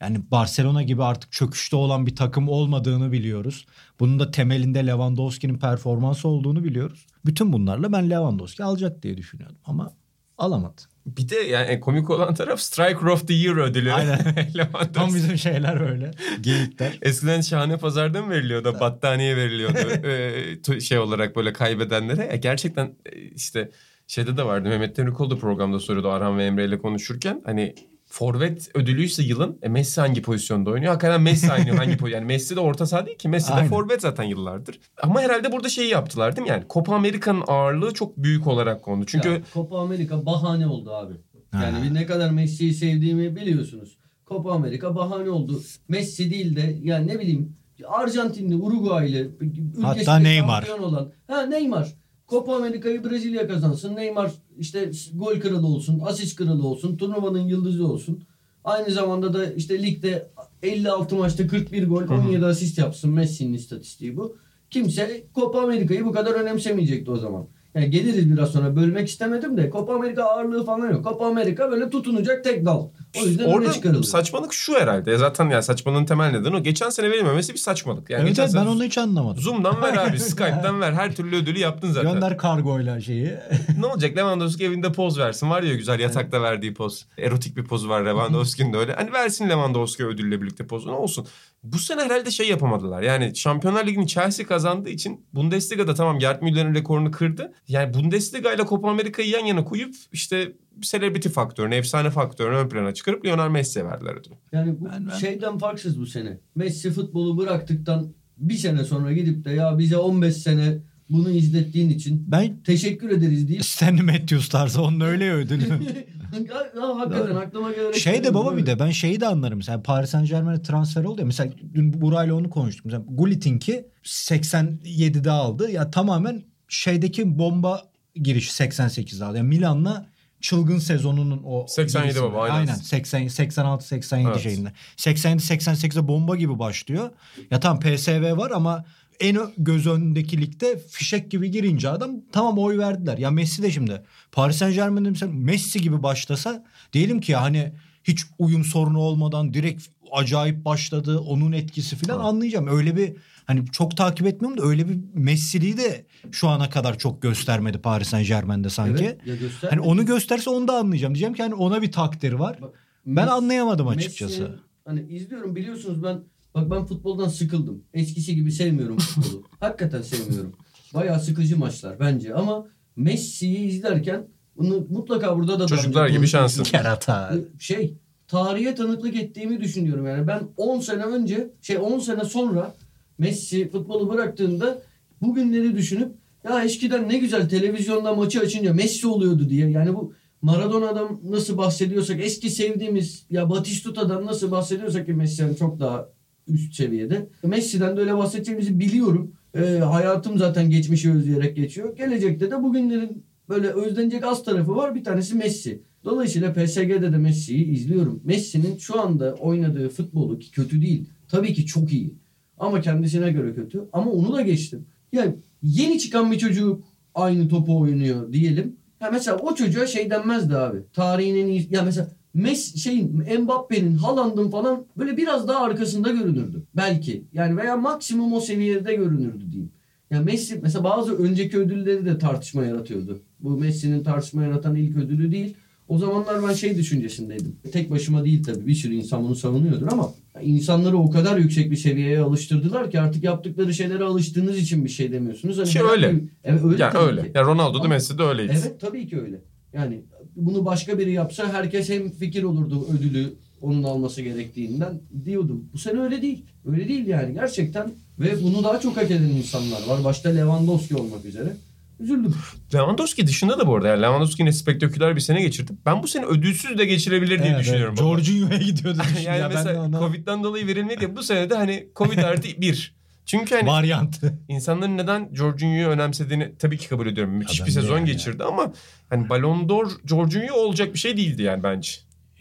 [0.00, 3.66] yani Barcelona gibi artık çöküşte olan bir takım olmadığını biliyoruz.
[4.00, 7.06] Bunun da temelinde Lewandowski'nin performansı olduğunu biliyoruz.
[7.26, 9.92] Bütün bunlarla ben Lewandowski alacak diye düşünüyordum ama
[10.38, 10.82] alamadı.
[11.06, 13.92] Bir de yani komik olan taraf Striker of the Year ödülü.
[13.92, 14.18] Aynen.
[14.94, 16.10] Tam bizim şeyler öyle.
[16.40, 16.98] Geyikler.
[17.02, 18.76] Eskiden şahane pazarda mı veriliyordu?
[18.80, 19.78] Battaniye veriliyordu.
[20.04, 22.26] Ee, to- şey olarak böyle kaybedenlere.
[22.26, 23.70] Ya gerçekten e, işte
[24.06, 24.68] şeyde de vardı.
[24.68, 27.42] Mehmet Demirkol da programda soruyordu Arhan ve Emre ile konuşurken.
[27.46, 27.74] Hani
[28.14, 30.90] forvet ödülüyse yılın e, Messi hangi pozisyonda oynuyor?
[30.92, 32.18] Hakikaten Messi oynuyor hangi pozisyon?
[32.20, 33.28] Yani Messi de orta saha değil ki.
[33.28, 33.68] Messi de Aynen.
[33.68, 34.80] forvet zaten yıllardır.
[35.02, 36.50] Ama herhalde burada şeyi yaptılar değil mi?
[36.50, 39.04] Yani Copa Amerika'nın ağırlığı çok büyük olarak kondu.
[39.06, 41.14] Çünkü Ya, Copa Amerika bahane oldu abi.
[41.52, 41.82] Yani Ha.
[41.84, 43.96] bir ne kadar Messi'yi sevdiğimi biliyorsunuz.
[44.28, 45.62] Copa Amerika bahane oldu.
[45.88, 47.56] Messi değil de yani ne bileyim
[47.88, 50.68] Arjantinli, Uruguaylı, ülkesinde Hatta Neymar.
[50.68, 51.12] olan.
[51.26, 51.88] Ha Neymar.
[52.28, 53.96] Copa Amerika'yı Brezilya kazansın.
[53.96, 58.24] Neymar işte gol kralı olsun, asist kralı olsun, turnuvanın yıldızı olsun.
[58.64, 60.30] Aynı zamanda da işte ligde
[60.62, 63.10] 56 maçta 41 gol, 17 asist yapsın.
[63.10, 64.36] Messi'nin istatistiği bu.
[64.70, 67.46] Kimse Copa Amerika'yı bu kadar önemsemeyecekti o zaman.
[67.74, 71.04] Yani geliriz biraz sonra bölmek istemedim de Copa Amerika ağırlığı falan yok.
[71.04, 72.88] Copa Amerika böyle tutunacak tek dal.
[73.16, 74.06] O yüzden Orada çıkarıldı.
[74.06, 75.12] saçmalık şu herhalde.
[75.12, 76.62] E Zaten yani saçmalığın temel nedeni o.
[76.62, 78.10] Geçen sene verilmemesi bir saçmalık.
[78.10, 79.42] Yani evet geçen evet ben onu hiç anlamadım.
[79.42, 80.92] Zoom'dan ver abi, Skype'dan ver.
[80.92, 82.12] Her türlü ödülü yaptın zaten.
[82.12, 83.34] Gönder kargoyla şeyi.
[83.78, 85.50] ne olacak Lewandowski evinde poz versin.
[85.50, 87.06] Var ya güzel yatakta verdiği poz.
[87.18, 88.92] Erotik bir pozu var Lewandowski'nin de öyle.
[88.92, 91.26] Hani versin Lewandowski ödülle birlikte pozu ne olsun.
[91.64, 93.02] Bu sene herhalde şey yapamadılar.
[93.02, 97.52] Yani Şampiyonlar Ligi'ni Chelsea kazandığı için Bundesliga'da tamam Gerd Müller'in rekorunu kırdı.
[97.68, 102.94] Yani Bundesliga ile Copa Amerika'yı yan yana koyup işte celebrity faktörünü, efsane faktörünü ön plana
[102.94, 104.34] çıkarıp Lionel Messi'ye verdiler ödülü.
[104.52, 106.38] Yani bu Ben- ben- şeyden farksız bu sene.
[106.54, 110.78] Messi futbolu bıraktıktan bir sene sonra gidip de ya bize 15 sene
[111.10, 115.64] bunu izlettiğin için Ben teşekkür ederiz deyip Stanley Matthews tarzı onun öyle ödülü.
[116.34, 118.66] ya, hakikaten aklıma gelerek şey de baba bir evet.
[118.66, 119.56] de ben şeyi de anlarım.
[119.56, 121.26] Mesela Paris Saint Germain'e transfer oldu ya.
[121.26, 122.84] Mesela dün Buray'la onu konuştuk.
[122.84, 125.70] Mesela Gullit'ink'i 87'de aldı.
[125.70, 127.82] Ya tamamen şeydeki bomba
[128.14, 129.36] girişi 88'de aldı.
[129.36, 130.06] Yani Milan'la
[130.40, 132.22] çılgın sezonunun o 87 girişi.
[132.22, 132.56] baba, aynen.
[132.56, 134.42] Aynen 80 86 87 Evet.
[134.42, 134.72] şeyinde.
[134.96, 137.10] 87 88'de bomba gibi başlıyor.
[137.50, 138.84] Ya tamam PSV var ama
[139.20, 143.18] en göz önündeki ligde fişek gibi girince adam tamam oy verdiler.
[143.18, 147.72] Ya Messi de şimdi Paris Saint Germain'de mesela Messi gibi başlasa diyelim ki ya hani
[148.04, 151.18] hiç uyum sorunu olmadan direkt acayip başladı.
[151.18, 152.24] Onun etkisi falan Ha.
[152.28, 152.68] anlayacağım.
[152.68, 153.12] Öyle bir
[153.46, 158.08] hani çok takip etmiyorum da öyle bir Messi'liği de şu ana kadar çok göstermedi Paris
[158.08, 159.04] Saint Germain'de sanki.
[159.26, 159.70] Evet, ya.
[159.70, 161.14] Hani onu gösterse onu da anlayacağım.
[161.14, 162.58] Diyeceğim ki hani ona bir takdir var.
[162.62, 162.70] Bak,
[163.06, 164.40] Ben Messi- anlayamadım açıkçası.
[164.42, 166.20] Messi'nin- hani izliyorum biliyorsunuz ben
[166.54, 167.84] bak ben futboldan sıkıldım.
[167.94, 169.42] Eskisi gibi sevmiyorum futbolu.
[169.60, 170.52] Hakikaten sevmiyorum.
[170.94, 176.62] Bayağı sıkıcı maçlar bence ama Messi'yi izlerken bunu mutlaka burada da Çocuklar gibi şansın.
[176.62, 177.34] Kerata.
[177.58, 177.94] şey
[178.28, 180.26] tarihe tanıklık ettiğimi düşünüyorum yani.
[180.26, 182.74] Ben 10 sene önce şey 10 sene sonra
[183.18, 184.82] Messi futbolu bıraktığında
[185.22, 186.12] bugünleri düşünüp
[186.44, 189.70] ya eskiden ne güzel televizyonda maçı açınca Messi oluyordu diye.
[189.70, 196.08] Yani bu Maradona'dan nasıl bahsediyorsak eski sevdiğimiz ya Batistuta'dan nasıl bahsediyorsak ki Messi'den çok daha
[196.48, 197.26] üst seviyede.
[197.42, 199.32] Messi'den de öyle bahsedeceğimizi biliyorum.
[199.54, 201.96] Ee, hayatım zaten geçmişi özleyerek geçiyor.
[201.96, 204.94] Gelecekte de bugünlerin böyle özlenecek az tarafı var.
[204.94, 205.80] Bir tanesi Messi.
[206.04, 208.20] Dolayısıyla PSG'de de Messi'yi izliyorum.
[208.24, 211.06] Messi'nin şu anda oynadığı futbolu ki kötü değil.
[211.28, 212.14] Tabii ki çok iyi.
[212.58, 213.84] Ama kendisine göre kötü.
[213.92, 214.86] Ama onu da geçtim.
[215.12, 218.76] Yani yeni çıkan bir çocuk aynı topu oynuyor diyelim.
[219.00, 220.78] Ya mesela o çocuğa şey denmezdi abi.
[220.92, 221.68] Tarihin en iyi...
[221.70, 226.62] Ya mesela Messi şeyin Mbappe'nin, Haaland'ın falan böyle biraz daha arkasında görünürdü.
[226.76, 227.24] Belki.
[227.32, 229.70] Yani veya maksimum o seviyede görünürdü diyeyim.
[230.10, 233.20] Ya Messi mesela bazı önceki ödülleri de tartışma yaratıyordu.
[233.40, 235.54] Bu Messi'nin tartışma yaratan ilk ödülü değil.
[235.88, 237.56] O zamanlar ben şey düşüncesindeydim.
[237.72, 241.76] Tek başıma değil tabii bir sürü insan bunu savunuyordur ama insanları o kadar yüksek bir
[241.76, 245.58] seviyeye alıştırdılar ki artık yaptıkları şeylere alıştığınız için bir şey demiyorsunuz.
[245.58, 246.12] Hani Şey öyle.
[246.16, 247.22] bir- Evet öyle Yani öyle.
[247.22, 247.30] ki.
[247.34, 248.52] Yani Ronaldo da Messi de öyleydi.
[248.60, 249.40] Evet tabii ki öyle.
[249.72, 250.02] Yani
[250.36, 255.64] bunu başka biri yapsa herkes hem fikir olurdu ödülü onun alması gerektiğinden diyordum.
[255.72, 256.44] Bu sene öyle değil.
[256.66, 257.90] Öyle değil yani gerçekten.
[258.18, 260.04] Ve bunu daha çok hak eden insanlar var.
[260.04, 261.56] Başta Lewandowski olmak üzere.
[262.00, 262.34] Üzüldüm.
[262.74, 263.88] Lewandowski dışında da bu arada.
[263.88, 265.72] Yani Lewandowski yine spektaküler bir sene geçirdi.
[265.86, 267.94] Ben bu sene ödülsüz de geçirebilir diye Evet, düşünüyorum.
[267.98, 268.04] evet.
[268.04, 268.08] baba.
[268.18, 268.98] Jorginho'ya gidiyordu.
[269.24, 272.94] yani ya, mesela ona- Covid'den dolayı verilmedi ya bu sene de hani Covid artı bir.
[273.26, 274.38] Çünkü hani Varyantı.
[274.48, 277.34] insanların neden Jorginho'yu önemsediğini tabii ki kabul ediyorum.
[277.34, 278.06] Müthiş ben bir sezon yani.
[278.06, 278.72] geçirdi ama
[279.10, 281.92] hani Ballon d'Or Jorginho olacak bir şey değildi yani bence.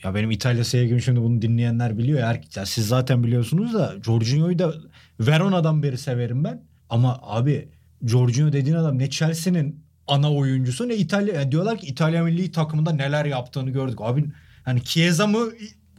[0.04, 2.20] Ya benim İtalya sevgim şimdi bunu dinleyenler biliyor.
[2.20, 4.74] Ya, ya siz zaten biliyorsunuz da Jorginho'yu da
[5.20, 6.64] Verona'dan beri severim ben.
[6.90, 7.68] Ama abi
[8.06, 11.36] Jorginho dediğin adam ne Chelsea'nin ana oyuncusu ne İtalya.
[11.36, 14.02] Yani diyorlar ki İtalya milli takımında neler yaptığını gördük.
[14.02, 14.26] Abi
[14.64, 15.50] hani Chiesa mı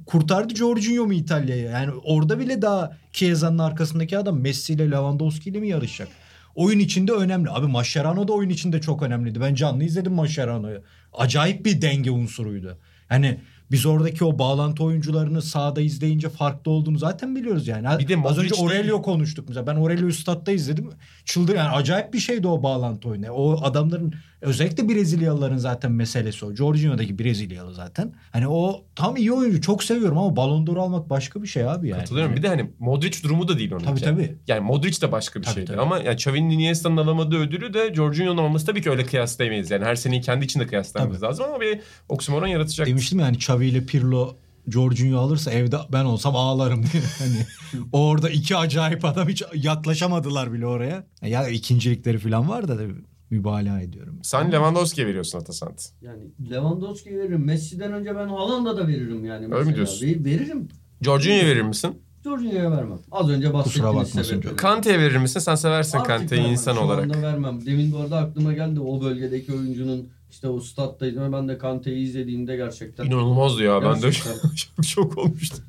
[0.06, 1.64] kurtardı Jorginho mu İtalya'yı?
[1.64, 6.08] Yani orada bile daha Chiesa'nın arkasındaki adam Messi ile Lewandowski ile mi yarışacak?
[6.54, 7.50] Oyun içinde önemli.
[7.50, 9.40] Abi Mascherano da oyun içinde çok önemliydi.
[9.40, 10.82] Ben canlı izledim Mascherano'yu.
[11.12, 12.78] Acayip bir denge unsuruydu.
[13.10, 13.40] Yani
[13.70, 17.86] biz oradaki o bağlantı oyuncularını sahada izleyince farklı olduğunu zaten biliyoruz yani.
[17.98, 19.02] Bir de Az önce Aurelio değil.
[19.02, 19.66] konuştuk mesela.
[19.66, 20.90] Ben Aurelio'yu statta izledim.
[21.24, 23.30] Çıldır yani acayip bir şeydi o bağlantı oyunu.
[23.30, 26.54] O adamların özellikle Brezilyalıların zaten meselesi o.
[26.54, 28.12] Jorginho'daki Brezilyalı zaten.
[28.30, 29.60] Hani o tam iyi oyuncu.
[29.60, 32.00] Çok seviyorum ama Ballon d'Or almak başka bir şey abi yani.
[32.00, 32.36] Katılıyorum.
[32.36, 33.84] Bir de hani Modric durumu da değil onun.
[33.84, 34.36] Tabii tabii.
[34.46, 35.66] Yani Modric de başka bir Tabii, şeydi.
[35.70, 35.80] tabii.
[35.80, 39.70] Ama yani Xavi'nin Iniesta'nın alamadığı ödülü de Jorginho'nun alması tabii ki öyle kıyaslayamayız.
[39.70, 42.86] Yani her seneyi kendi içinde kıyaslamamız lazım ama bir oksimoron yaratacak.
[42.86, 44.36] Demiştim yani Xavi ile Pirlo
[44.68, 47.02] Jorginho alırsa evde ben olsam ağlarım diye.
[47.18, 47.46] Hani
[47.92, 51.04] orada iki acayip adam hiç yaklaşamadılar bile oraya.
[51.22, 52.94] Ya ikincilikleri falan var da tabii
[53.30, 54.18] mübalağa ediyorum.
[54.22, 55.88] Sen Lewandowski'ye veriyorsun Atasant.
[56.02, 57.44] Yani Lewandowski veririm.
[57.44, 59.44] Messi'den önce ben Haaland'a da veririm yani.
[59.44, 59.76] Öyle mi mesela.
[59.76, 60.06] diyorsun?
[60.06, 60.68] Ve- veririm.
[61.02, 61.98] Jorginho'ya verir misin?
[62.24, 62.98] Jorginho'ya vermem.
[63.12, 64.56] Az önce Kusura bahsettiğiniz sebepleri.
[64.56, 65.40] Kante'ye verir misin?
[65.40, 67.04] Sen seversin Kante'yi insan Şu olarak.
[67.04, 67.66] anda vermem.
[67.66, 71.32] Demin bu arada aklıma geldi o bölgedeki oyuncunun işte o stattaydı.
[71.32, 73.82] Ben de Kante'yi izlediğimde gerçekten İnanılmazdı ya.
[73.82, 74.10] Ben de
[74.82, 75.64] şok olmuştum.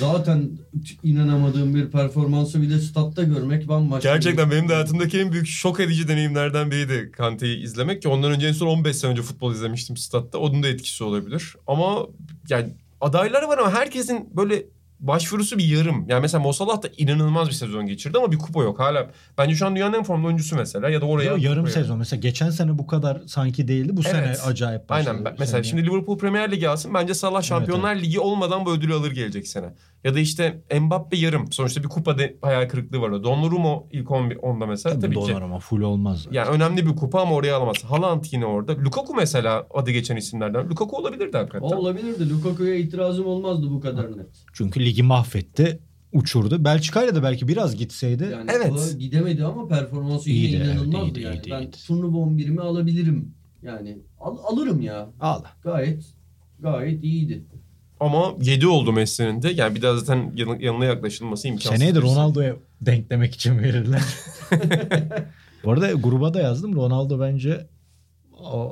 [0.00, 0.50] zaten
[1.02, 4.12] inanamadığım bir performansı bir de statta görmek bambaşka.
[4.14, 8.30] Gerçekten bir- benim de hayatımdaki en büyük şok edici deneyimlerden biriydi Kante'yi izlemek ki ondan
[8.32, 10.38] önce en son 15 sene önce futbol izlemiştim statta.
[10.38, 11.54] Onun da etkisi olabilir.
[11.66, 12.06] Ama
[12.48, 12.68] yani
[13.00, 14.62] adayları var ama herkesin böyle
[15.00, 16.04] başvurusu bir yarım.
[16.08, 19.10] Yani mesela Mo Salah da inanılmaz bir sezon geçirdi ama bir kupa yok hala.
[19.38, 21.70] Bence şu an dünyanın en formda oyuncusu mesela ya da oraya Yo, yarım kupa yok.
[21.70, 21.98] sezon.
[21.98, 23.96] Mesela geçen sene bu kadar sanki değildi.
[23.96, 24.42] Bu sene Evet.
[24.46, 25.10] acayip başladı.
[25.18, 25.34] Aynen.
[25.38, 26.94] Mesela sene- şimdi Liverpool Premier Ligi alsın.
[26.94, 29.74] Bence Salah Şampiyonlar Ligi olmadan bu ödülü alır gelecek sene.
[30.04, 31.52] Ya da işte Mbappe yarım.
[31.52, 33.10] Sonuçta bir kupa de, hayal kırıklığı var.
[33.10, 33.24] o.
[33.24, 35.34] Donnarumma ilk 11 onda mesela Tabii, tabii, ki.
[35.34, 36.26] ama full olmaz.
[36.30, 37.76] Yani önemli bir kupa ama oraya alamaz.
[37.84, 38.72] Haaland yine orada.
[38.78, 40.68] Lukaku mesela adı geçen isimlerden.
[40.68, 41.66] Lukaku olabilirdi O hakikaten.
[41.76, 42.30] olabilirdi.
[42.30, 44.26] Lukaku'ya itirazım olmazdı bu kadar net.
[44.52, 45.78] Çünkü ligi mahvetti.
[46.12, 46.64] Uçurdu.
[46.64, 48.28] Belçika'yla da belki biraz gitseydi.
[48.32, 48.96] Yani Evet.
[48.98, 51.34] gidemedi ama performansı yine İyiydi, evet, inanılmazdı iyiydi, yani.
[51.36, 51.76] iyiydi, ben iyiydi.
[51.86, 53.34] turnuva 11'imi alabilirim.
[53.62, 55.08] Yani al- alırım ya.
[55.20, 55.42] Al.
[55.64, 56.04] Gayet
[56.60, 57.42] gayet iyiydi.
[58.00, 59.48] Ama 7 oldu Messi'nin de.
[59.50, 61.78] Yani bir daha zaten yan- yanına yaklaşılması imkansız.
[61.78, 62.00] Seneye de.
[62.02, 64.02] Ronaldo'ya denklemek için verirler.
[65.64, 66.74] Bu arada gruba da yazdım.
[66.76, 67.66] Ronaldo bence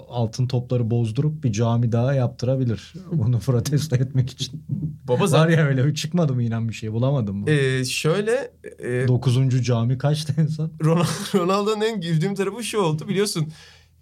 [0.08, 2.92] altın topları bozdurup bir cami daha yaptırabilir.
[3.12, 4.64] Bunu protesto etmek için.
[5.08, 7.50] Baba Var zaten ya öyle çıkmadı mı inan bir şey bulamadım mı?
[7.50, 10.68] Ee, şöyle e, Dokuzuncu cami kaçtı en son?
[10.80, 13.52] Ronaldo- Ronaldo'nun en güldüğüm tarafı şu oldu biliyorsun.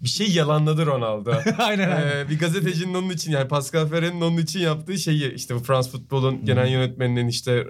[0.03, 1.31] Bir şey yalanladı Ronaldo.
[1.59, 2.07] aynen aynen.
[2.27, 5.90] Ee, bir gazetecinin onun için yani Pascal Ferre'nin onun için yaptığı şeyi işte bu Frans
[5.90, 7.64] Futbol'un genel yönetmeninin işte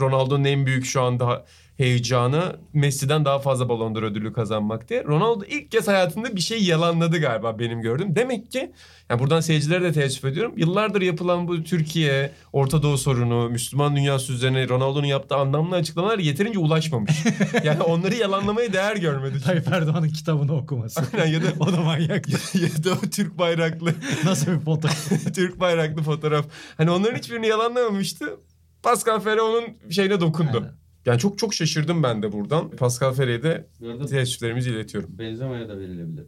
[0.00, 1.46] Ronaldo'nun en büyük şu anda
[1.78, 5.04] heyecanı Messi'den daha fazla Ballon d'Or ödülü kazanmak diye.
[5.04, 8.16] Ronaldo ilk kez hayatında bir şey yalanladı galiba benim gördüğüm.
[8.16, 8.72] Demek ki
[9.10, 10.54] yani buradan seyircilere de teessüf ediyorum.
[10.56, 16.58] Yıllardır yapılan bu Türkiye, Orta Doğu sorunu, Müslüman dünyası üzerine Ronaldo'nun yaptığı anlamlı açıklamalar yeterince
[16.58, 17.24] ulaşmamış.
[17.64, 19.40] yani onları yalanlamaya değer görmedi.
[19.40, 21.00] Tayyip Erdoğan'ın kitabını okuması.
[21.12, 22.28] Aynen, ya da o da manyak.
[22.54, 25.34] ya da o Türk bayraklı Nasıl bir fotoğraf?
[25.34, 26.46] Türk bayraklı fotoğraf.
[26.76, 28.36] Hani onların hiçbirini yalanlamamıştı.
[28.82, 30.56] Pascal Ferre onun şeyine dokundu.
[30.56, 30.87] Aynen.
[31.06, 32.70] Yani çok çok şaşırdım ben de buradan.
[32.70, 33.66] Pascal Ferre'ye de
[34.10, 35.10] teessüflerimizi iletiyorum.
[35.18, 36.24] Benzema'ya da verilebilir.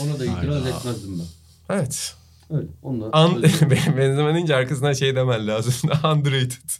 [0.00, 0.76] Ona da itiraz Hayda.
[0.78, 1.74] etmezdim ben.
[1.74, 2.14] Evet.
[2.50, 2.66] Öyle.
[2.82, 3.42] Onunla An
[3.96, 5.90] benzeme deyince arkasından şey demen lazım.
[6.04, 6.70] Underrated.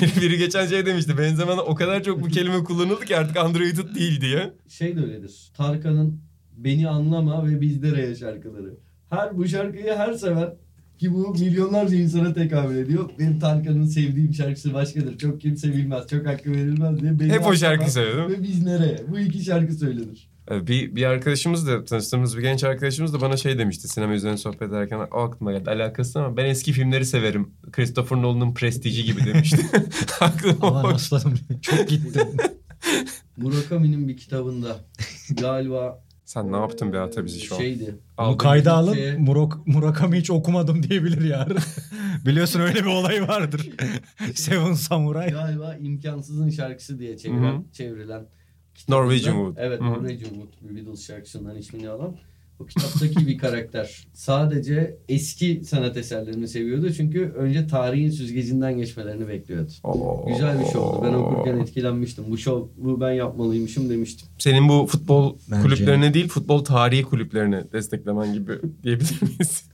[0.00, 1.18] biri, biri geçen şey demişti.
[1.18, 4.52] Benzema'da o kadar çok bu kelime kullanıldı ki artık underrated değil diye.
[4.68, 5.50] şey de öyledir.
[5.56, 6.20] Tarkan'ın
[6.56, 8.74] Beni Anlama ve Bizde Re şarkıları.
[9.10, 10.52] Her bu şarkıyı her sever
[11.00, 13.10] ki bu milyonlarca insana tekabül ediyor.
[13.18, 15.18] Benim Tarkan'ın sevdiğim şarkısı başkadır.
[15.18, 17.20] Çok kimse bilmez, çok hakkı verilmez diye.
[17.20, 18.30] Beni Hep o şarkı söylüyor?
[18.30, 18.98] Ve Biz Nereye?
[19.08, 20.30] Bu iki şarkı söylenir.
[20.50, 24.62] Bir, bir arkadaşımız da tanıştığımız bir genç arkadaşımız da bana şey demişti sinema üzerine sohbet
[24.62, 27.50] ederken o aklıma geldi alakası ama ben eski filmleri severim.
[27.72, 29.66] Christopher Nolan'ın Prestiji gibi demişti.
[30.20, 32.36] Aklıma Aman aslanım çok gittin.
[33.36, 34.76] Murakami'nin bir kitabında
[35.40, 37.58] galiba Sen ne yaptın be ata bizi şu an?
[37.58, 37.98] Şeydi.
[38.18, 38.94] Bunu kayda alın.
[38.94, 41.58] Şey- Murak, Murakami hiç okumadım diyebilir yarın.
[42.26, 43.70] Biliyorsun öyle bir olay vardır.
[44.34, 45.30] Seven Samurai.
[45.30, 48.26] Galiba imkansızın şarkısı diye Hı çevrilen,
[48.88, 49.56] Norwegian Wood.
[49.56, 49.80] Evet.
[49.80, 52.16] Norwegian Wood bir Beatles şarkısından ismini alan.
[52.60, 54.06] O kitaptaki bir karakter.
[54.14, 56.92] Sadece eski sanat eserlerini seviyordu.
[56.92, 59.70] Çünkü önce tarihin süzgecinden geçmelerini bekliyordu.
[59.84, 60.26] Oo.
[60.28, 61.06] Güzel bir şovdu.
[61.06, 62.24] Ben okurken etkilenmiştim.
[62.30, 64.28] Bu şovu ben yapmalıymışım demiştim.
[64.38, 69.64] Senin bu futbol Bence- kulüplerini değil futbol tarihi kulüplerini desteklemen gibi diyebilir miyiz?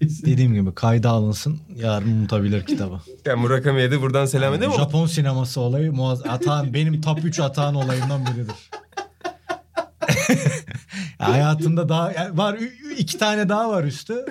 [0.26, 1.58] Dediğim gibi kayda alınsın.
[1.76, 3.00] Yarın unutabilir kitabı.
[3.26, 7.40] yani Murakami'ye de buradan selam edelim ama Japon sineması olayı muaz Atan benim top 3
[7.40, 8.54] Atan olayından biridir.
[11.24, 12.58] Ya Hayatında daha yani var
[12.98, 14.24] iki tane daha var üstü.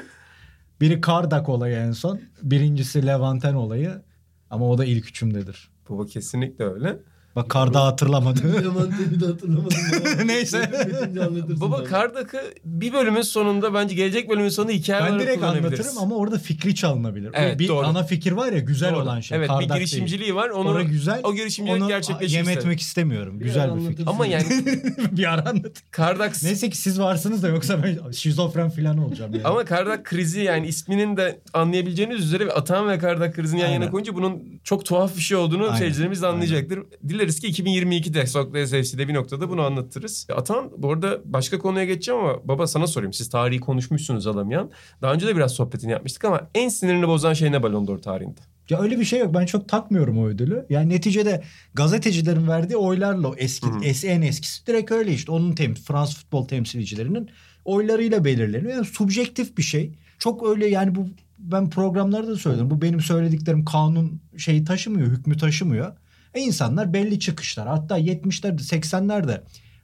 [0.82, 2.21] Biri Kardak olayı en son.
[2.43, 4.01] Birincisi Levanten olayı.
[4.49, 5.69] Ama o da ilk üçümdedir.
[5.89, 6.99] baba kesinlikle öyle.
[7.36, 8.54] Bak Karda hatırlamadı.
[8.54, 9.78] Levent'i de hatırlamadım.
[10.15, 10.24] ama.
[10.26, 10.72] Neyse.
[10.88, 11.84] Bitince anlatırsın Baba.
[11.84, 15.80] Kardak'ı bir bölümün sonunda bence gelecek bölümün sonunda hikaye ben olarak direkt kullanabiliriz.
[15.80, 17.30] anlatırım ama orada fikri çalınabilir.
[17.34, 17.86] Evet, bir doğru.
[17.88, 19.02] ana fikir var ya güzel Doğru.
[19.02, 19.38] olan şey.
[19.38, 19.80] Evet Kardak bir değil.
[19.80, 20.50] girişimciliği var.
[20.50, 21.22] Onu, Orada güzel.
[21.24, 22.38] o girişimcilik Onu gerçekleşirse.
[22.38, 23.39] yem etmek istemiyorum.
[23.39, 24.04] Bir güzel bir fikir.
[24.08, 24.43] Ama yani
[25.12, 25.72] bir ara anlat.
[25.91, 29.43] Kardak Neyse ki siz varsınız da yoksa ben şizofren falan olacağım yani.
[29.43, 33.91] Ama Kardak krizi yani isminin de anlayabileceğiniz üzere ve Atan ve Kardak krizini yan yana
[33.91, 35.76] koyunca bunun çok tuhaf bir şey olduğunu Aynen.
[35.76, 36.80] seyircilerimiz de anlayacaktır.
[37.23, 40.27] Dileriz ki 2022'de Sokrates FC'de bir noktada bunu anlatırız.
[40.36, 43.13] Atan bu arada başka konuya geçeceğim ama baba sana sorayım.
[43.13, 44.71] Siz tarihi konuşmuşsunuz Alamayan.
[45.01, 48.39] Daha önce de biraz sohbetini yapmıştık ama en sinirini bozan şey ne Ballon d'Or tarihinde?
[48.69, 49.33] Ya öyle bir şey yok.
[49.33, 50.65] Ben çok takmıyorum o ödülü.
[50.69, 53.79] Yani neticede gazetecilerin verdiği oylarla o eski Hı hı.
[53.79, 55.31] es- en eskisi direkt öyle işte.
[55.31, 57.29] Onun tem Fransız futbol temsilcilerinin
[57.65, 58.73] oylarıyla belirleniyor.
[58.73, 59.93] Yani subjektif bir şey.
[60.19, 61.07] Çok öyle yani bu
[61.39, 62.69] ben programlarda da söyledim.
[62.69, 65.93] Bu benim söylediklerim kanun şeyi taşımıyor, hükmü taşımıyor.
[66.34, 67.67] E insanlar belli çıkışlar.
[67.67, 69.41] Hatta 70'lerde 80'lerde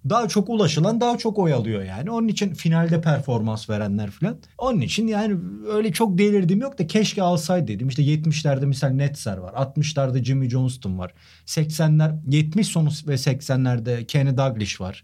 [0.10, 2.12] daha çok ulaşılan daha çok oy alıyor yani.
[2.12, 4.38] Onun için finalde performans verenler falan.
[4.58, 5.36] Onun için yani
[5.74, 7.88] öyle çok delirdim yok da keşke alsaydı dedim.
[7.88, 9.54] İşte 70'lerde mesela Netzer var.
[9.54, 11.14] 60'larda Jimmy Johnston var.
[11.46, 15.04] 80'ler 70 sonu ve 80'lerde Kenny Dalglish var.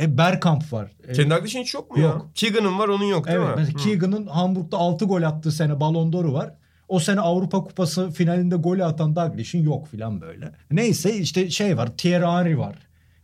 [0.00, 0.90] E Bergkamp var.
[1.08, 2.14] E, Kendi Dalglish'in hiç yok mu Yok.
[2.14, 2.22] ya?
[2.34, 3.64] Keegan'ın var onun yok değil Evet mi?
[3.64, 3.76] Hı.
[3.76, 6.54] Keegan'ın Hamburg'da 6 gol attığı sene Ballon d'Or'u var.
[6.88, 10.50] O sene Avrupa Kupası finalinde golü atan Dalglish'in yok filan böyle.
[10.70, 12.74] Neyse işte şey var Thierry Henry var.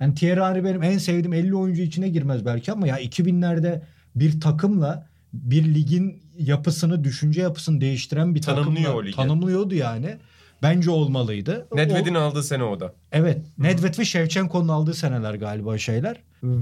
[0.01, 3.83] Yani Thierry Henry benim en sevdiğim 50 oyuncu içine girmez belki ama ya 2000'lerde
[4.17, 9.17] bir takımla bir ligin yapısını, düşünce yapısını değiştiren bir Tanımlıyor takımla o ligi.
[9.17, 10.17] tanımlıyordu yani.
[10.63, 11.67] Bence olmalıydı.
[11.71, 12.93] O- Nedved'in aldığı sene o da.
[13.13, 13.39] Evet.
[13.59, 16.17] Nedved ve Shevchenko'nun aldığı seneler galiba şeyler.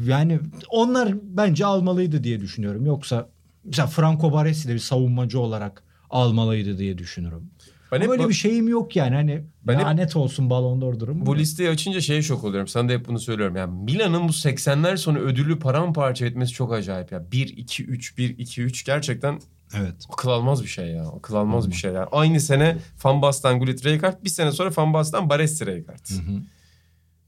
[0.06, 2.86] Yani onlar bence almalıydı diye düşünüyorum.
[2.86, 3.28] Yoksa
[3.64, 7.50] mesela Franco Baresi de bir savunmacı olarak almalıydı diye düşünürüm.
[7.92, 9.14] Ben hep öyle bu- bir şeyim yok yani.
[9.14, 11.26] Hani Ben hep- lanet olsun Ballon d'Or durumu.
[11.26, 12.68] Bu listeyi açınca şeye şok oluyorum.
[12.68, 13.56] Sana da hep bunu söylüyorum.
[13.56, 17.32] Yani Milan'ın bu 80'ler sonu ödülü paramparça etmesi çok acayip ya.
[17.32, 19.40] 1 2 3 1 2 3 gerçekten
[19.78, 19.94] Evet.
[20.12, 21.04] akıl almaz bir şey ya.
[21.08, 22.08] Akıl almaz bir şey ya.
[22.12, 26.06] Aynı sene Van Basten Gullit Rijkaard, bir sene sonra Van Basten Baresi Rijkaard.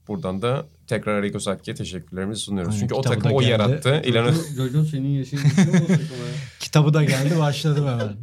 [0.07, 2.69] Buradan da tekrar Arrigo Sacchi'ye teşekkürlerimizi sunuyoruz.
[2.73, 4.01] Aynen, Çünkü o kitabı takım da o yarattı.
[4.05, 5.39] İlhan Öz- Jojo, Jojo senin yaşın?
[6.59, 8.15] Kitabı da geldi başladım hemen.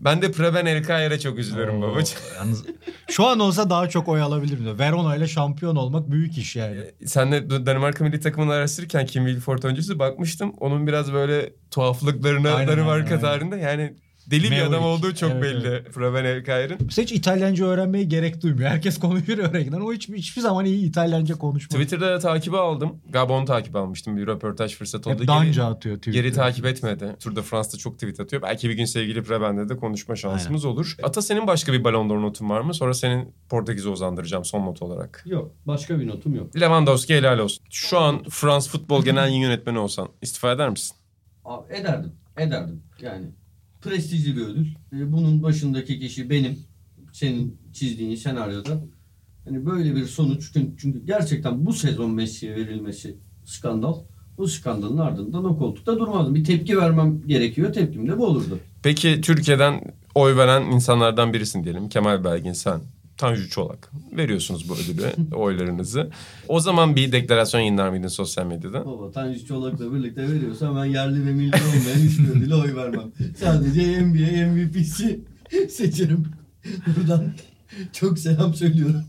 [0.00, 2.20] Ben de Preben Elkayer'e çok üzülüyorum Oo, babacığım.
[2.36, 2.64] Yalnız
[3.08, 4.78] şu an olsa daha çok oy alabilirdim.
[4.78, 6.80] Verona ile şampiyon olmak büyük iş yani.
[7.06, 10.54] Senle Danimarka milli takımını araştırırken Kim Wilford öncesi bakmıştım.
[10.60, 13.94] Onun biraz böyle tuhaflıklarına Aynen, Danimarka aynen, tarihinde yani
[14.30, 15.66] deli bir adam olduğu çok Evet, belli.
[15.68, 15.92] evet.
[15.94, 16.76] Preben Elkayer'in.
[16.80, 18.70] Mesela hiç İtalyanca öğrenmeye gerek duymuyor.
[18.70, 19.80] Herkes konuşuyor öğrenirken.
[19.80, 21.84] O hiç, hiçbir zaman iyi İtalyanca konuşmuyor.
[21.84, 22.96] Twitter'da da takibi aldım.
[23.10, 24.16] Gabon takip almıştım.
[24.16, 25.14] Bir röportaj fırsatı oldu.
[25.14, 26.22] Hep Geri, danca atıyor Twitter'da.
[26.22, 27.16] geri takip etmedi.
[27.20, 28.42] Tour de France'da çok tweet atıyor.
[28.42, 30.96] Belki bir gün sevgili Preben'de de konuşma şansımız olur.
[31.02, 32.74] Ata senin başka bir Ballon d'Or notun var mı?
[32.74, 35.22] Sonra senin Portekiz'e uzandıracağım son not olarak.
[35.26, 35.52] Yok.
[35.66, 36.56] Başka bir notum yok.
[36.60, 37.64] Lewandowski helal olsun.
[37.70, 40.96] Şu an Frans Futbol Genel Yayın Yönetmeni olsan istifa eder misin?
[41.44, 42.12] Abi ederdim.
[42.36, 42.82] Ederdim.
[43.02, 43.26] Yani
[43.82, 44.66] prestijli bir ödül.
[44.92, 46.58] Ee, Bunun başındaki kişi benim.
[47.12, 48.84] Senin çizdiğin senaryoda.
[49.44, 50.50] Hani böyle bir sonuç.
[50.52, 53.94] Çünkü, çünkü gerçekten bu sezon Messi'ye verilmesi skandal.
[54.38, 56.34] Bu skandalın ardından o koltukta durmazdım.
[56.34, 57.72] Bir tepki vermem gerekiyor.
[57.72, 58.58] Tepkim de bu olurdu.
[58.82, 59.80] Peki Türkiye'den
[60.14, 61.88] oy veren insanlardan birisin diyelim.
[61.88, 62.80] Kemal Belgin sen.
[63.20, 63.90] Tanju Çolak.
[64.16, 66.10] Veriyorsunuz bu ödülü, oylarınızı.
[66.48, 68.86] O zaman bir deklarasyon yayınlar mıydın sosyal medyada?
[68.86, 73.12] Baba Tanju Çolak'la birlikte veriyorsa ben yerli ve milli olmayan hiçbir ödüle oy vermem.
[73.36, 75.20] Sadece NBA MVP'si
[75.70, 76.26] seçerim.
[76.96, 77.32] Buradan
[77.92, 79.04] çok selam söylüyorum.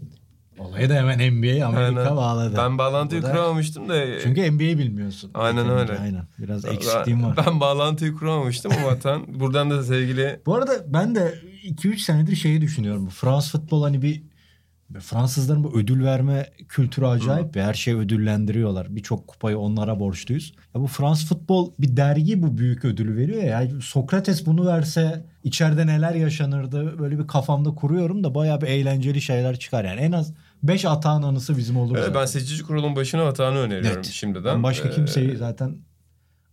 [0.61, 2.15] Olayı da hemen NBA Amerika Aynen.
[2.15, 2.55] bağladı.
[2.57, 4.19] Ben bağlantıyı Bu da- kuramamıştım da.
[4.23, 5.31] Çünkü NBA bilmiyorsun.
[5.33, 6.01] Aynen Yeterince, öyle.
[6.01, 6.23] Aynen.
[6.39, 7.37] Biraz Ben- eksikliğim var.
[7.47, 12.61] Ben bağlantıyı kuramamıştım ama Tan buradan da sevgili Bu arada ben de 2-3 senedir şeyi
[12.61, 13.09] düşünüyorum.
[13.09, 14.23] Fransız futbol hani bir
[14.99, 17.65] Fransızların bu ödül verme kültürü acayip ya.
[17.67, 18.95] Her şeyi ödüllendiriyorlar.
[18.95, 20.53] Birçok kupayı onlara borçluyuz.
[20.75, 23.49] Ya bu Fransız futbol bir dergi bu büyük ödülü veriyor ya.
[23.61, 29.21] Yani Sokrates bunu verse içeride neler yaşanırdı böyle bir kafamda kuruyorum da bayağı bir eğlenceli
[29.21, 29.85] şeyler çıkar.
[29.85, 30.33] Yani en az
[30.63, 31.95] 5 atağın anısı bizim olur.
[31.95, 32.21] Evet, zaten.
[32.21, 34.05] ben seçici kurulun başına hatanı öneriyorum Net.
[34.05, 34.45] şimdiden.
[34.55, 35.77] Ben başka Ee, kimseyi zaten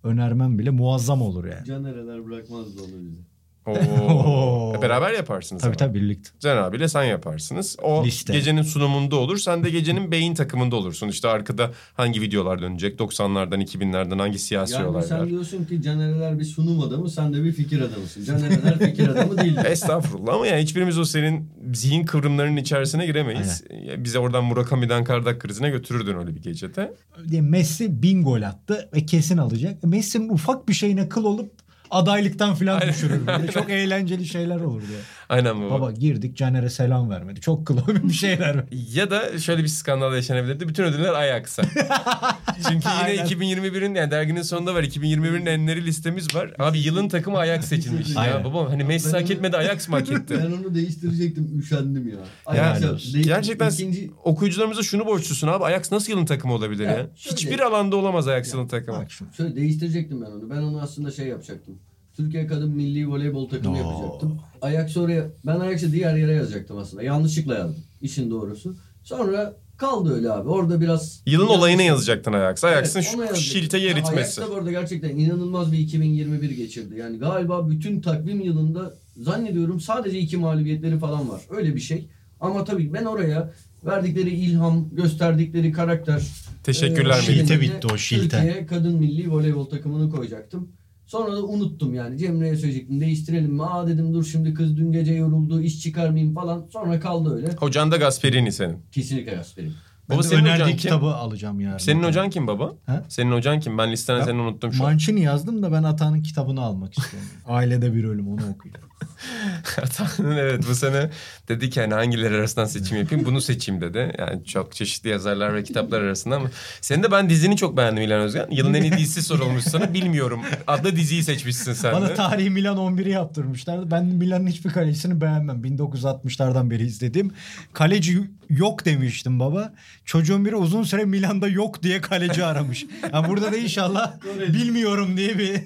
[0.04, 1.64] önermem bile muazzam olur yani.
[1.66, 3.20] Canereler bırakmazdı onu bize.
[3.66, 4.72] Oo.
[4.78, 5.76] E, Beraber yaparsınız Tabii ama.
[5.76, 6.30] tabii birlikte.
[6.40, 7.76] Can abiyle sen yaparsınız.
[7.82, 8.32] O Liste.
[8.32, 9.38] gecenin sunumunda olur.
[9.38, 11.08] Sen de gecenin beyin takımında olursun.
[11.08, 13.00] İşte arkada hangi videolar dönecek?
[13.00, 15.08] 90'lardan 2000'lerden hangi siyasi Yani olaylar?
[15.08, 18.24] sen diyorsun ki Canereler bir sunum adamı, sen de bir fikir adamısın.
[18.24, 19.56] Canereler fikir adamı değil.
[19.66, 23.64] Estağfurullah ama yani hiçbirimiz o senin zihin kıvrımlarının içerisine giremeyiz.
[23.84, 26.94] Ya Bize oradan Murakami'den Kardak krizine götürürdün öyle bir gecede.
[27.40, 29.84] Messi bin gol attı ve kesin alacak.
[29.84, 31.52] Messi'nin ufak bir şeyine kıl olup
[31.90, 33.20] adaylıktan falan düşürür.
[33.54, 34.98] Çok eğlenceli şeyler olur diye.
[35.28, 35.70] Aynen baba.
[35.80, 37.40] Baba girdik Caner'e selam vermedi.
[37.40, 38.64] Çok kıl bir şeyler.
[38.94, 40.68] Ya da şöyle bir skandal yaşanabilirdi.
[40.68, 41.62] Bütün ödüller Ajax'a.
[42.68, 43.26] Çünkü yine Aynen.
[43.26, 44.82] 2021'in yani derginin sonunda var.
[44.82, 46.54] 2021'in enleri listemiz var.
[46.58, 48.08] Abi yılın takımı Ajax seçilmiş.
[48.14, 48.44] ya Aynen.
[48.44, 50.34] baba hani Messi hak etmedi Ajax mı hak etti?
[50.44, 52.14] Ben onu değiştirecektim, üşendim ya.
[52.56, 55.64] Yani Ayrıca değiş- Gerçekten ikinci okuyucularımıza şunu borçlusun abi.
[55.64, 56.90] Ajax nasıl yılın takımı olabilir ya?
[56.90, 58.98] Ya, şöyle- Hiçbir alanda olamaz Ajax yılın takımı.
[58.98, 59.08] Bak.
[59.36, 60.50] Şöyle değiştirecektim ben onu.
[60.50, 61.78] Ben onu aslında şey yapacaktım.
[62.18, 63.78] Türkiye Kadın Milli Voleybol takımı Oo.
[63.78, 64.40] yapacaktım.
[64.62, 67.02] Ajax oraya, ben Ajax'ı diğer yere yazacaktım aslında.
[67.02, 67.84] Yanlışlıkla yazdım.
[68.02, 68.76] işin doğrusu.
[69.04, 70.48] Sonra kaldı öyle abi.
[70.48, 71.22] Orada biraz...
[71.26, 72.64] Yılın biraz- olayını yazacaktın Ajax.
[72.64, 73.42] Ajax'ın Evet, şu yazacaktım.
[73.42, 74.18] şilteyi Ya eritmesi.
[74.20, 76.96] Ajax da bu arada gerçekten inanılmaz bir 2021 geçirdi.
[76.98, 81.40] Yani galiba bütün takvim yılında zannediyorum sadece iki mağlubiyetleri falan var.
[81.50, 82.08] Öyle bir şey.
[82.40, 83.52] Ama tabii ben oraya
[83.86, 86.22] verdikleri ilham, gösterdikleri karakter...
[86.64, 87.22] Teşekkürler e.
[87.22, 88.40] Şilte bitti o, şilte.
[88.40, 90.68] Türkiye Kadın Milli Voleybol takımını koyacaktım.
[91.08, 92.18] Sonra da unuttum yani.
[92.18, 93.62] Cemre'ye söyleyecektim değiştirelim mi?
[93.64, 96.66] Aa dedim dur şimdi kız dün gece yoruldu iş çıkarmayayım falan.
[96.72, 97.52] Sonra kaldı öyle.
[97.52, 98.76] Hocan da Gasperini senin.
[98.92, 99.74] Kesinlikle Gasper'im.
[100.08, 100.76] Baba senin önerdiği hocan kim?
[100.78, 101.78] kitabı alacağım yarın.
[101.78, 102.72] Senin hocan kim baba?
[102.86, 103.04] Ha?
[103.08, 103.78] Senin hocan kim?
[103.78, 104.90] Ben listeden Ya, seni unuttum şu an.
[104.90, 107.28] Mancini yazdım da ben Atan'ın kitabını almak istiyorum.
[107.46, 108.88] Ailede bir ölüm onu okuyayım.
[109.76, 111.10] Hatanın evet bu sene
[111.48, 114.12] dedi ki hani hangileri arasından seçim yapayım bunu seçeyim dedi.
[114.18, 116.50] Yani çok çeşitli yazarlar ve kitaplar arasında ama
[116.80, 118.46] senin de ben dizini çok beğendim İlhan Özgen.
[118.50, 120.40] Yılın en iyi dizisi sorulmuş sana bilmiyorum.
[120.66, 122.14] Adlı diziyi seçmişsin sen Bana de.
[122.14, 123.90] tarihi Milan 11'i yaptırmışlardı.
[123.90, 125.62] Ben Milan'ın hiçbir kalecisini beğenmem.
[125.64, 127.32] 1960'lardan beri izlediğim.
[127.72, 129.74] Kaleci yok demiştim baba.
[130.08, 132.86] Çocuğun biri uzun süre Milan'da yok diye kaleci aramış.
[133.12, 134.20] Yani burada da inşallah
[134.52, 135.62] bilmiyorum diye bir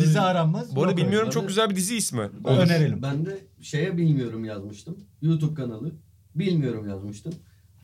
[0.00, 0.76] dizi aranmaz.
[0.76, 2.20] Bu arada Yok bilmiyorum çok güzel bir dizi ismi.
[2.20, 2.60] öyle.
[2.60, 3.02] Önerelim.
[3.02, 4.96] Ben de şeye bilmiyorum yazmıştım.
[5.22, 5.92] YouTube kanalı.
[6.34, 7.34] Bilmiyorum yazmıştım.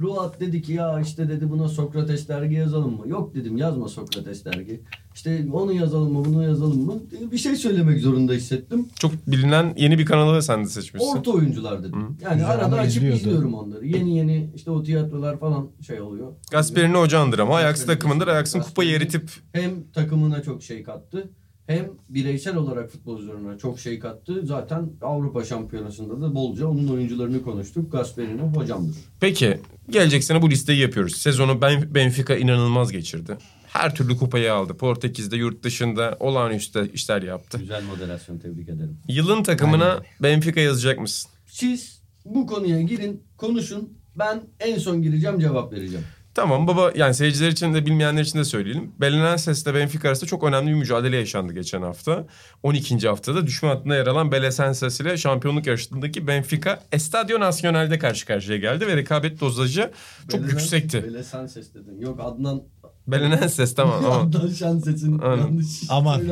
[0.01, 3.09] Ruat dedi ki ya işte dedi buna Sokrates dergi yazalım mı?
[3.09, 4.81] Yok dedim yazma Sokrates dergi.
[5.15, 6.95] İşte onu yazalım mı bunu yazalım mı?
[7.33, 8.89] Bir şey söylemek zorunda hissettim.
[8.99, 11.17] Çok bilinen yeni bir kanalı sen de seçmişsin.
[11.17, 12.19] Orta oyuncular dedim.
[12.23, 13.17] Yani Güzel arada açıp izliyordu.
[13.19, 13.87] izliyorum onları.
[13.87, 16.33] Yeni yeni işte o tiyatrolar falan şey oluyor.
[16.51, 18.29] Gasperini hocandır ama Ajax takımındır.
[18.29, 21.31] Ajax'ın kupayı eritip Hem takımına çok şey kattı.
[21.67, 24.41] Hem bireysel olarak futbolcularına çok şey kattı.
[24.47, 27.93] Zaten Avrupa Şampiyonası'nda da bolca onun oyuncularını konuştuk.
[27.93, 28.97] Gasperini hocamdır.
[29.21, 29.61] Peki
[29.91, 31.17] gelecek sene bu listeyi yapıyoruz.
[31.17, 33.37] Sezonu Ben- Benfica inanılmaz geçirdi.
[33.67, 34.77] Her türlü kupayı aldı.
[34.77, 37.59] Portekiz'de yurt dışında olağanüstü işler yaptı.
[37.59, 38.99] Güzel moderasyon tebrik ederim.
[39.09, 41.31] Yılın takımına Benfica yazacak mısın?
[41.47, 43.99] Siz bu konuya girin, konuşun.
[44.19, 46.05] Ben en son gireceğim, cevap vereceğim.
[46.35, 48.93] Tamam baba yani seyirciler için de bilmeyenler için de söyleyelim.
[49.01, 52.27] Belenenses ile Benfica arasında çok önemli bir mücadele yaşandı geçen hafta.
[52.63, 53.09] 12.
[53.09, 58.87] haftada düşman hattında yer alan Belenenses ile şampiyonluk yarışındaki Benfica Estadio Nacional'de karşı karşıya geldi
[58.87, 59.91] ve rekabet dozajı
[60.29, 61.05] çok Bele- yüksekti.
[61.05, 62.01] Bele Sanses dedin.
[62.01, 62.63] Yok Adnan...
[63.07, 65.37] Belenenses tamam ama Adnan Şanses'in Aynen.
[65.43, 66.23] yanlış Aman.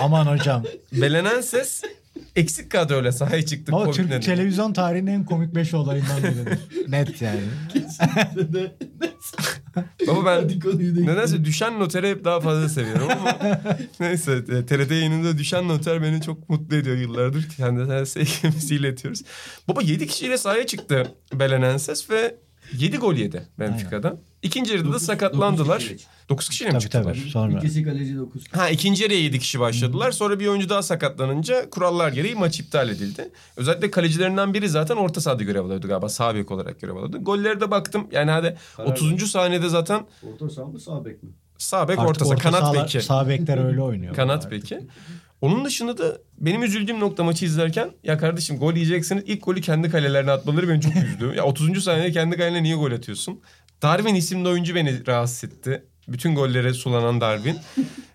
[0.00, 0.62] Aman hocam.
[0.92, 1.82] Belenenses
[2.36, 3.72] eksik kadroyla sahaya çıktı.
[3.74, 4.20] Ama Türk nedeniyle.
[4.20, 6.58] televizyon tarihinin en komik 5 olayından biridir.
[6.88, 7.40] Net yani.
[8.52, 8.76] De-
[10.06, 10.48] Baba ben
[11.06, 13.38] nedense düşen noteri hep daha fazla seviyorum ama
[14.00, 17.48] neyse e, TRT yayınında düşen noter beni çok mutlu ediyor yıllardır.
[17.56, 19.22] Kendisine sevgimizi iletiyoruz.
[19.68, 22.34] Baba 7 kişiyle sahaya çıktı Belenenses ve
[22.78, 24.18] 7 gol yedi Benfica'dan.
[24.42, 25.78] İkinci yarıda da sakatlandılar.
[25.78, 27.04] dokuz kişiyle 9 kişiyle mi çıktılar?
[27.04, 27.30] tabii.
[27.30, 27.58] Sonra.
[27.58, 30.12] İkisi kaleci 9 Ha ikinci yarıya 7 kişi başladılar.
[30.12, 33.30] Sonra bir oyuncu daha sakatlanınca kurallar gereği maç iptal edildi.
[33.56, 36.08] Özellikle kalecilerinden biri zaten orta sahada görev alıyordu galiba.
[36.08, 37.18] Sağ bek olarak görev alıyordu.
[37.24, 38.06] Gollere de baktım.
[38.12, 39.30] Yani hadi Karar 30.
[39.30, 41.30] saniyede zaten Orta saha mı sağ bek mi?
[41.58, 42.34] sağ bek orta saha.
[42.34, 43.00] orta Kanat sahalar- beki.
[43.02, 44.14] Sağ bekler öyle oynuyor.
[44.14, 44.80] Kanat beki.
[45.40, 49.90] Onun dışında da benim üzüldüğüm nokta maçı izlerken ya kardeşim gol yiyeceksiniz ilk golü kendi
[49.90, 51.32] kalelerine atmaları beni çok üzdü.
[51.36, 51.84] ya 30.
[51.84, 53.40] saniyede kendi kalene niye gol atıyorsun?
[53.82, 55.84] Darwin isimli oyuncu beni rahatsız etti.
[56.08, 57.56] Bütün gollere sulanan Darwin.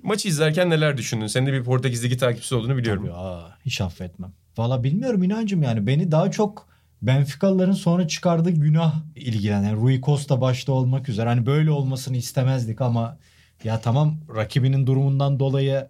[0.03, 1.27] Maçı izlerken neler düşündün?
[1.27, 3.03] Senin de bir Portekiz'deki takipçisi olduğunu biliyorum.
[3.03, 4.33] Tabii, aa, hiç affetmem.
[4.57, 5.87] Valla bilmiyorum inancım yani.
[5.87, 9.63] Beni daha çok Benficalıların sonra çıkardığı günah ilgilen.
[9.63, 11.29] Yani Rui Costa başta olmak üzere.
[11.29, 13.17] Hani böyle olmasını istemezdik ama
[13.63, 15.87] ya tamam rakibinin durumundan dolayı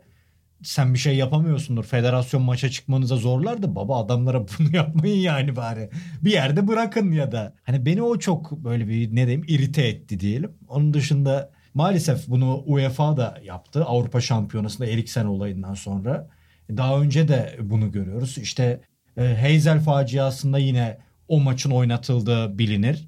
[0.64, 1.84] sen bir şey yapamıyorsundur.
[1.84, 5.90] Federasyon maça çıkmanıza zorlar da baba adamlara bunu yapmayın yani bari.
[6.24, 7.54] Bir yerde bırakın ya da.
[7.64, 10.52] Hani beni o çok böyle bir ne diyeyim irite etti diyelim.
[10.68, 13.86] Onun dışında maalesef bunu UEFA da yaptı.
[13.86, 16.30] Avrupa Şampiyonası'nda Eriksen olayından sonra.
[16.70, 18.38] Daha önce de bunu görüyoruz.
[18.38, 18.82] İşte
[19.18, 20.98] e, Heysel faciasında yine
[21.28, 23.08] o maçın oynatıldığı bilinir.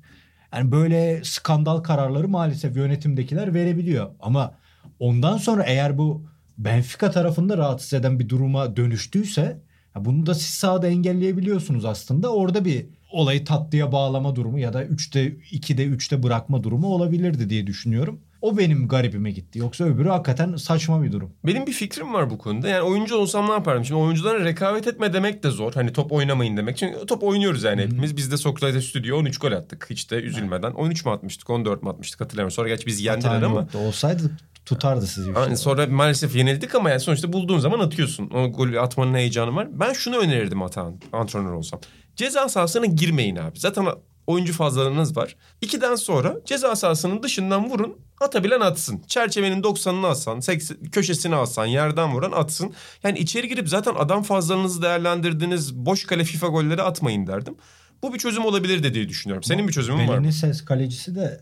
[0.54, 4.12] Yani böyle skandal kararları maalesef yönetimdekiler verebiliyor.
[4.20, 4.54] Ama
[5.00, 9.62] ondan sonra eğer bu Benfica tarafında rahatsız eden bir duruma dönüştüyse
[9.96, 12.34] bunu da siz sahada engelleyebiliyorsunuz aslında.
[12.34, 17.68] Orada bir olayı tatlıya bağlama durumu ya da 3'te 2'de 3'te bırakma durumu olabilirdi diye
[17.68, 18.22] düşünüyorum.
[18.44, 19.60] O benim garibime gitti.
[19.60, 21.34] Yoksa öbürü hakikaten saçma bir durum.
[21.46, 22.68] Benim bir fikrim var bu konuda.
[22.68, 23.86] Yani oyuncu olsam ne yaparım?
[23.86, 25.74] Şimdi oyunculara rekabet etme demek de zor.
[25.74, 26.78] Hani top oynamayın demek.
[26.78, 28.18] Çünkü top oynuyoruz yani hepimiz.
[28.18, 29.88] Biz de Sokrates Stüdyo 13 gol attık.
[29.90, 30.72] Hiç de üzülmeden.
[30.72, 31.50] 13 mü atmıştık?
[31.50, 32.22] 14 mü atmıştık?
[32.22, 32.52] Hatırlamıyorum.
[32.52, 33.60] Sonra gerçi biz yendiler ama.
[33.60, 33.78] yoktu.
[33.78, 34.32] Olsaydı
[34.66, 35.32] tutardı sizi.
[35.32, 38.30] Yani sonra maalesef yenildik ama yani sonuçta bulduğun zaman atıyorsun.
[38.30, 39.68] O golü atmanın heyecanı var.
[39.72, 41.80] Ben şunu önerirdim atan antrenör olsam.
[42.16, 43.60] Ceza sahasına girmeyin abi.
[43.60, 43.86] Zaten
[44.28, 45.36] oyuncu fazlalığınız var.
[45.62, 47.98] İkiden sonra ceza sahasının dışından vurun.
[48.22, 49.02] Atabilen atsın.
[49.08, 52.74] Çerçevenin 90'ını atsan, 80, köşesini atsan, yerden vuran atsın.
[53.04, 57.56] Yani içeri girip zaten adam fazlalığınızı değerlendirdiğiniz boş kale FIFA golleri atmayın derdim.
[58.04, 59.44] Bu bir çözüm olabilir diye düşünüyorum.
[59.44, 60.34] Senin bir çözümün var mı?
[60.34, 61.42] Ses kalecisi de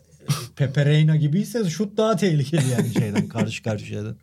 [0.55, 4.15] Pepe Reina gibiyse şut daha tehlikeli yani şeyden karşı karşıyadan.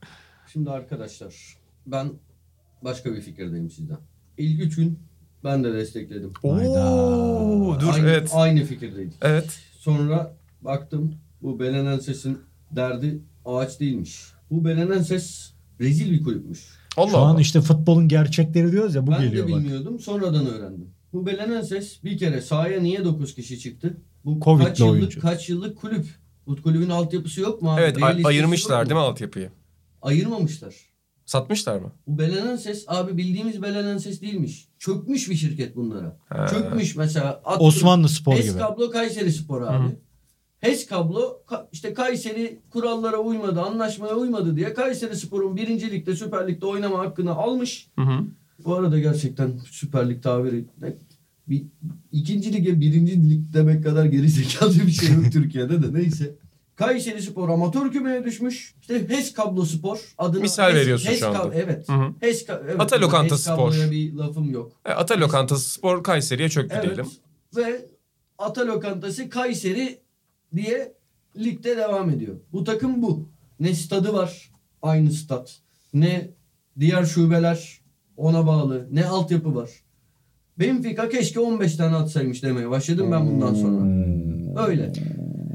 [0.53, 1.35] Şimdi arkadaşlar
[1.87, 2.13] ben
[2.83, 3.99] başka bir fikirdeyim sizden.
[4.39, 4.99] İlk üç gün
[5.45, 6.33] ben de destekledim.
[6.43, 8.31] Oo, dur aynı, evet.
[8.35, 9.15] Aynı fikirdeydik.
[9.23, 9.59] Evet.
[9.79, 12.39] Sonra baktım bu belenen sesin
[12.71, 14.25] derdi ağaç değilmiş.
[14.51, 16.69] Bu belenen ses rezil bir kulüpmüş.
[16.97, 19.61] Allah Şu an işte futbolun gerçekleri diyoruz ya bu ben geliyor de bak.
[19.61, 20.01] bilmiyordum.
[20.01, 20.91] Sonradan öğrendim.
[21.13, 23.97] Bu belenen ses bir kere sahaya niye 9 kişi çıktı?
[24.25, 25.21] Bu Covid'li kaç yıllık oyuncu.
[25.21, 26.07] kaç yıllık kulüp?
[26.47, 27.81] Bu kulübün altyapısı yok mu abi?
[27.81, 29.51] Evet ay- ayırmışlar değil mi altyapıyı?
[30.03, 30.75] Ayırmamışlar.
[31.33, 31.93] Satmışlar mı?
[32.07, 34.69] Bu belenen ses abi bildiğimiz belenen ses değilmiş.
[34.79, 36.17] Çökmüş bir şirket bunlara.
[36.29, 36.47] Ha.
[36.47, 37.41] Çökmüş mesela.
[37.45, 38.59] at- Osmanlı Spor HES gibi.
[38.59, 39.89] kablo Kayseri Spor abi.
[39.89, 39.93] Hı.
[40.61, 46.49] HES kablo ka- işte Kayseri kurallara uymadı, anlaşmaya uymadı diye Kayseri Spor'un birinci ligde Süper
[46.49, 47.89] Lig'de oynama hakkını almış.
[47.97, 48.25] Hı hı.
[48.65, 50.97] Bu arada gerçekten Süper Lig tabiri ne-
[51.49, 51.63] bir
[52.13, 56.35] ikinci lige birinci lig demek kadar geri zekalı bir şey yok Türkiye'de de neyse.
[56.79, 58.75] Kayseri Spor amatör kümeye düşmüş.
[58.81, 61.39] İşte HES Kablo Spor adına Misal HES- veriyorsun HES şu anda.
[61.39, 61.89] Kab- evet.
[61.89, 62.13] Hı hı.
[62.21, 62.81] HES Ka- evet.
[62.81, 63.57] Ata Lokanta HES Spor.
[63.71, 64.73] Kablo'ya bir lafım yok.
[64.87, 66.85] E, Ata Lokantası Spor Kayseri'ye çöktü Evet.
[66.87, 67.07] diyelim.
[67.57, 67.87] Ve
[68.39, 69.99] Ata Lokantası Kayseri
[70.57, 70.93] diye
[71.37, 72.37] ligde devam ediyor.
[72.53, 73.29] Bu takım bu.
[73.61, 74.51] Ne stadı var
[74.83, 75.59] aynı stat.
[75.95, 76.31] Ne
[76.81, 77.81] diğer şubeler
[78.17, 78.89] ona bağlı.
[78.93, 79.71] Ne altyapı var.
[80.59, 84.09] Benfica keşke 15 tane atsaymış demeye başladım ben bundan sonra.
[84.69, 84.93] Öyle.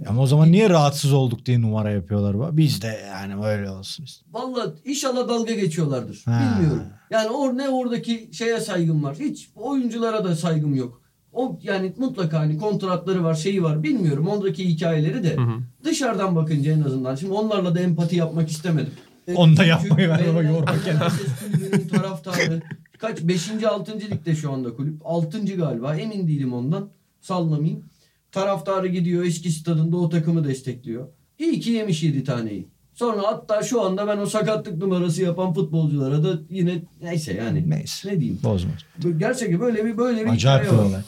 [0.07, 2.39] Ama o zaman niye rahatsız olduk diye numara yapıyorlar.
[2.39, 2.57] bak.
[2.57, 4.03] Biz de yani öyle olsun.
[4.03, 4.25] işte.
[4.31, 6.21] Vallahi inşallah dalga geçiyorlardır.
[6.25, 6.57] Ha.
[6.59, 6.83] Bilmiyorum.
[7.09, 9.15] Yani or ne oradaki şeye saygım var.
[9.19, 11.01] Hiç oyunculara da saygım yok.
[11.33, 13.83] O yani mutlaka hani kontratları var, şeyi var.
[13.83, 15.37] Bilmiyorum oradaki hikayeleri de.
[15.83, 17.15] Dışarıdan bakınca en azından.
[17.15, 18.93] Şimdi onlarla da empati yapmak istemedim.
[19.35, 21.87] Onu da yapmayı ver ama yorma kendini.
[21.87, 22.61] Taraftarı.
[22.97, 23.21] Kaç?
[23.21, 23.49] 5.
[23.69, 23.99] 6.
[23.99, 25.01] ligde şu anda kulüp.
[25.05, 25.45] 6.
[25.55, 25.95] galiba.
[25.95, 26.89] Emin değilim ondan.
[27.21, 27.83] Sallamayayım.
[28.33, 31.07] Taraftarı gidiyor eski stadında o takımı destekliyor.
[31.39, 32.67] İyi ki yemiş 7 taneyi.
[32.93, 37.69] Sonra hatta şu anda ben o sakatlık numarası yapan futbolculara da yine neyse yani.
[37.69, 38.09] Neyse.
[38.09, 38.39] Ne diyeyim.
[38.43, 38.73] Bozmaz.
[39.17, 41.01] Gerçekten böyle bir böyle bir Acayip bir olay.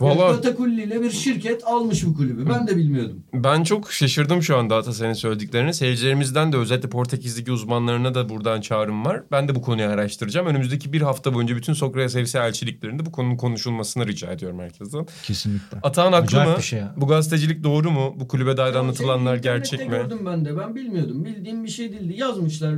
[0.00, 2.48] Yani Valla Katakulli ile bir şirket almış bu kulübü.
[2.48, 3.24] Ben de bilmiyordum.
[3.34, 5.74] ben çok şaşırdım şu anda Ata senin söylediklerini.
[5.74, 9.22] Seyircilerimizden de özellikle Portekiz'deki uzmanlarına da buradan çağrım var.
[9.32, 10.46] Ben de bu konuyu araştıracağım.
[10.46, 15.06] Önümüzdeki bir hafta boyunca bütün Sokrates FC elçiliklerinde bu konunun konuşulmasını rica ediyorum herkesten.
[15.22, 15.78] Kesinlikle.
[15.82, 16.62] Atağın haklı Acayip mı?
[16.62, 16.94] şey ya.
[16.96, 18.14] Bu gazetecilik doğru mu?
[18.20, 19.86] Bu kulübe dair Ya anlatılanlar şey, gerçek mi?
[19.88, 20.58] gördüm ben de.
[20.58, 21.24] Ben bilmiyordum.
[21.24, 22.14] Bildiğim bir şey değildi.
[22.20, 22.74] Yazmışlar.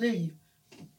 [0.00, 0.14] Ne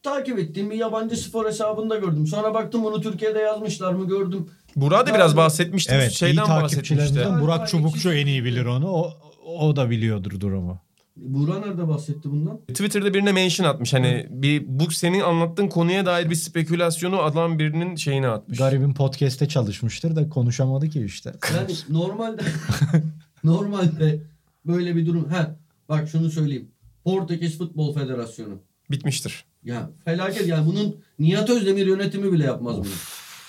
[0.04, 2.28] takip ettiğim bir yabancı spor hesabında gördüm.
[2.28, 4.50] Sonra baktım bunu Türkiye'de yazmışlar mı gördüm.
[4.76, 5.92] Burak da biraz bahsetmişti.
[5.96, 6.76] Evet iyi Şeyden bahsetmişti.
[6.76, 8.88] takipçilerimizden Burak Galiba Çubukçu en iyi bilir onu.
[8.90, 9.14] O,
[9.46, 10.80] o da biliyordur durumu.
[11.16, 12.58] Buğra nerede bahsetti bundan?
[12.68, 13.94] Twitter'da birine mention atmış.
[13.94, 18.58] Hani bir bu senin anlattığın konuya dair bir spekülasyonu adam birinin şeyine atmış.
[18.58, 21.34] Garibin podcast'te çalışmıştır da konuşamadı ki işte.
[21.54, 22.42] Yani normalde
[23.44, 24.20] normalde
[24.66, 25.30] böyle bir durum.
[25.30, 25.56] Ha
[25.90, 26.68] bak şunu söyleyeyim.
[27.04, 28.54] Portekiz Futbol Federasyonu.
[28.92, 29.46] Bitmiştir.
[29.64, 32.86] Ya felaket yani bunun Nihat Özdemir yönetimi bile yapmaz bunu.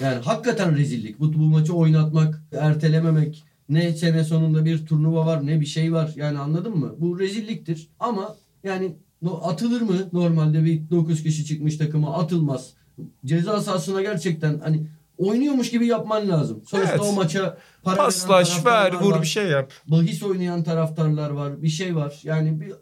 [0.03, 1.21] Yani hakikaten rezillik.
[1.21, 3.45] Bu, bu maçı oynatmak, ertelememek.
[3.69, 6.13] Ne sene sonunda bir turnuva var ne bir şey var.
[6.17, 6.95] Yani anladın mı?
[6.99, 7.89] Bu rezilliktir.
[8.01, 8.97] Ama yani
[9.43, 12.71] atılır mı normalde bir 9 kişi çıkmış takıma atılmaz.
[13.25, 14.87] Ceza sahasına gerçekten hani
[15.19, 16.63] oynuyormuş gibi yapman lazım.
[16.67, 17.01] Sonuçta Evet.
[17.05, 19.73] o maça para Paslaş ver vur var bir şey yap.
[19.87, 21.63] bahis oynayan taraftarlar var.
[21.63, 22.21] Bir şey var.
[22.25, 22.73] Yani bir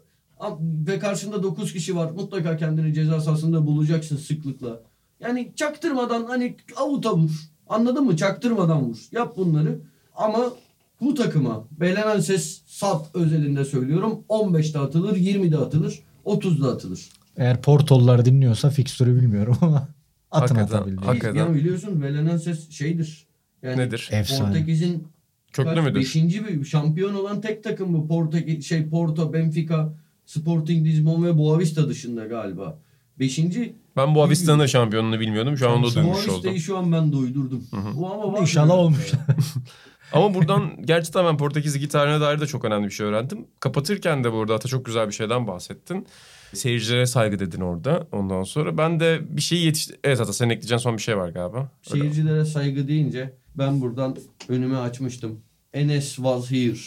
[0.87, 2.11] Ve karşında 9 kişi var.
[2.11, 4.79] Mutlaka kendini ceza sahasında bulacaksın sıklıkla.
[5.21, 7.31] Yani çaktırmadan hani avuta vur.
[7.69, 8.17] Anladın mı?
[8.17, 8.97] Çaktırmadan vur.
[9.11, 9.79] Yap bunları.
[10.15, 10.53] Ama
[11.01, 14.23] bu takıma belenen ses sat özelinde söylüyorum.
[14.29, 17.09] 15'te atılır, 20'de atılır, 30'da atılır.
[17.37, 19.87] Eğer Portolular dinliyorsa fikstürü bilmiyorum ama
[20.31, 21.05] atın Hakikaten, atabildiği.
[21.05, 21.39] hakikaten.
[21.39, 23.27] Yani biliyorsun belenen ses şeydir.
[23.63, 24.09] Yani Nedir?
[24.11, 24.47] Efsane.
[24.53, 25.07] Portekiz'in
[25.53, 25.95] Köklü müdür?
[25.95, 28.07] Beşinci bir şampiyon olan tek takım bu.
[28.07, 29.93] Portekiz, şey Porto, Benfica,
[30.25, 32.79] Sporting Lisbon ve Boavista dışında galiba.
[33.21, 35.57] Beşinci Ben bu Avista'nın da şampiyonunu bilmiyordum.
[35.57, 36.27] Şu anda duymuş oldum.
[36.27, 37.67] Boavista'yı şu an ben doydurdum.
[37.93, 39.11] Bu ama var İnşallah olmuş.
[40.13, 43.45] Ama buradan gerçekten ben Portekiz ligi tarihine dair de çok önemli bir şey öğrendim.
[43.59, 46.07] Kapatırken de burada Ata çok güzel bir şeyden bahsettin.
[46.53, 48.77] Seyircilere saygı dedin orada ondan sonra.
[48.77, 49.99] Ben de bir şeyi yetişti...
[50.03, 51.57] Evet Ata senin ekleyeceğin son bir şey var galiba.
[51.57, 52.01] Öyle.
[52.01, 54.17] Seyircilere saygı deyince ben buradan
[54.49, 55.39] önüme açmıştım.
[55.73, 56.77] Enes was here.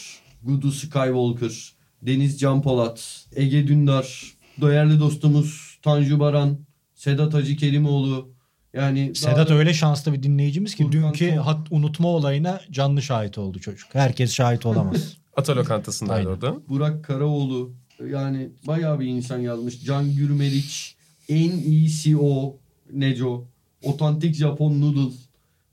[0.43, 1.73] Gudu Skywalker.
[2.03, 3.27] Deniz Can Polat.
[3.37, 4.35] Ege Dündar.
[4.61, 6.59] Değerli dostumuz Tanju Baran.
[6.95, 8.35] Sedat Hacı Kerimoğlu.
[8.73, 13.03] Yani Sedat da- öyle şanslı bir dinleyicimiz ki Furkan dünkü Tol- hat unutma olayına canlı
[13.03, 13.89] şahit oldu çocuk.
[13.95, 15.17] Herkes şahit olamaz.
[15.37, 16.57] Ata lokantasındaydı orada.
[16.69, 17.73] Burak Karaoğlu.
[18.11, 19.85] Yani bayağı bir insan yazmış.
[19.85, 20.97] Can Gürmeriç.
[21.29, 22.57] En iyisi o.
[22.93, 23.45] Neco.
[23.83, 25.15] Otantik Japon Noodle.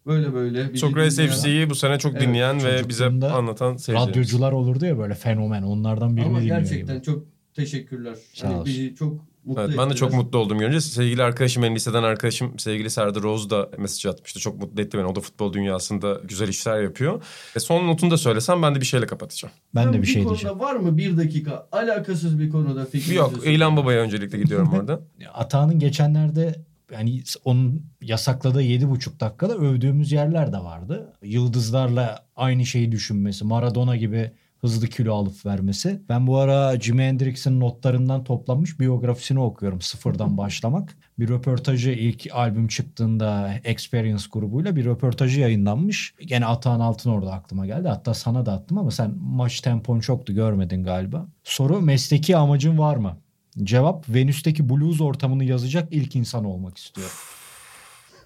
[0.06, 0.78] Böyle böyle.
[0.78, 4.10] Sokrates FC'yi bu sene çok Evet, dinleyen ve bize anlatan seyircilerimiz.
[4.10, 5.64] Radyocular olurdu ya böyle fenomen.
[5.64, 7.06] Onlardan birini Ama dinliyor gerçekten gibi.
[7.06, 8.16] çok teşekkürler.
[8.34, 8.66] Sağ Hani olsun.
[8.66, 10.82] bizi çok mutlu Evet, ben de çok mutlu oldum görünce.
[10.82, 14.40] Sevgili arkadaşım, benim liseden arkadaşım sevgili Serdar Oğuz da mesaj atmıştı.
[14.40, 15.06] Çok mutlu etti beni.
[15.06, 17.24] O da futbol dünyasında güzel işler yapıyor.
[17.56, 19.54] E son notunu da söylesem ben de bir şeyle kapatacağım.
[19.76, 20.60] Ben de bir bir şey konuda diyeceğim.
[20.60, 23.48] var mı bir dakika alakasız bir konuda fikrinizi Yok.
[23.48, 25.00] İlhan Baba'ya öncelikle gidiyorum orada.
[25.34, 26.56] Atağının geçenlerde
[26.92, 31.14] yani onun yasakladığı 7,5 dakikada övdüğümüz yerler de vardı.
[31.24, 34.32] Yıldızlarla aynı şeyi düşünmesi, Maradona gibi
[34.62, 36.02] hızlı kilo alıp vermesi.
[36.10, 40.98] Ben bu ara Jimi Hendrix'in notlarından toplanmış biyografisini okuyorum sıfırdan başlamak.
[41.20, 46.14] Bir röportajı ilk albüm çıktığında Experience grubuyla bir röportajı yayınlanmış.
[46.26, 47.88] Gene Atahan Altın orada aklıma geldi.
[47.88, 51.28] Hatta sana da attım ama sen maç tempon çoktu görmedin galiba.
[51.44, 53.18] Soru mesleki amacın var mı?
[53.64, 57.14] Cevap Venüs'teki blues ortamını yazacak ilk insan olmak istiyorum.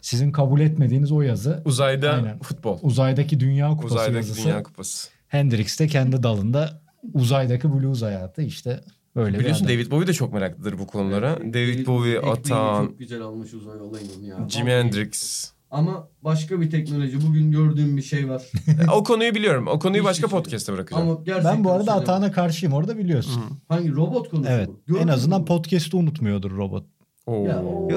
[0.02, 2.40] Sizin kabul etmediğiniz o yazı Uzayda Aynen.
[2.40, 2.80] futbol.
[2.82, 4.44] uzaydaki Dünya Kupası Uzaydaki yazısı.
[4.44, 5.15] Dünya Kupası.
[5.28, 6.82] Hendrix de kendi dalında
[7.14, 8.82] uzaydaki blues hayatı işte
[9.16, 9.68] böyle Biliyorsun.
[9.68, 11.38] David Bowie de çok meraklıdır bu konulara.
[11.40, 14.50] David Bowie, ekmeğini Atahan, çok güzel almış uzay olayının ya.
[14.50, 14.72] Jimi.
[14.72, 15.46] Hendrix.
[15.72, 17.28] Ama başka bir teknoloji.
[17.28, 18.44] Bugün gördüğüm bir şey var.
[18.94, 19.68] O konuyu biliyorum.
[19.68, 21.10] O konuyu Hiç başka şey- podcast'te bırakacağım.
[21.10, 21.94] Ama Ben bu arada.
[21.94, 23.42] Atahan'a karşıyım orada biliyorsun.
[23.68, 24.68] Hangi robot konusu Evet.
[24.68, 24.82] bu?
[24.88, 25.46] Gördün en azından mü?
[25.48, 26.86] podcast'ı unutmuyordur robot.
[27.26, 27.46] Oo.
[27.48, 27.90] Ya o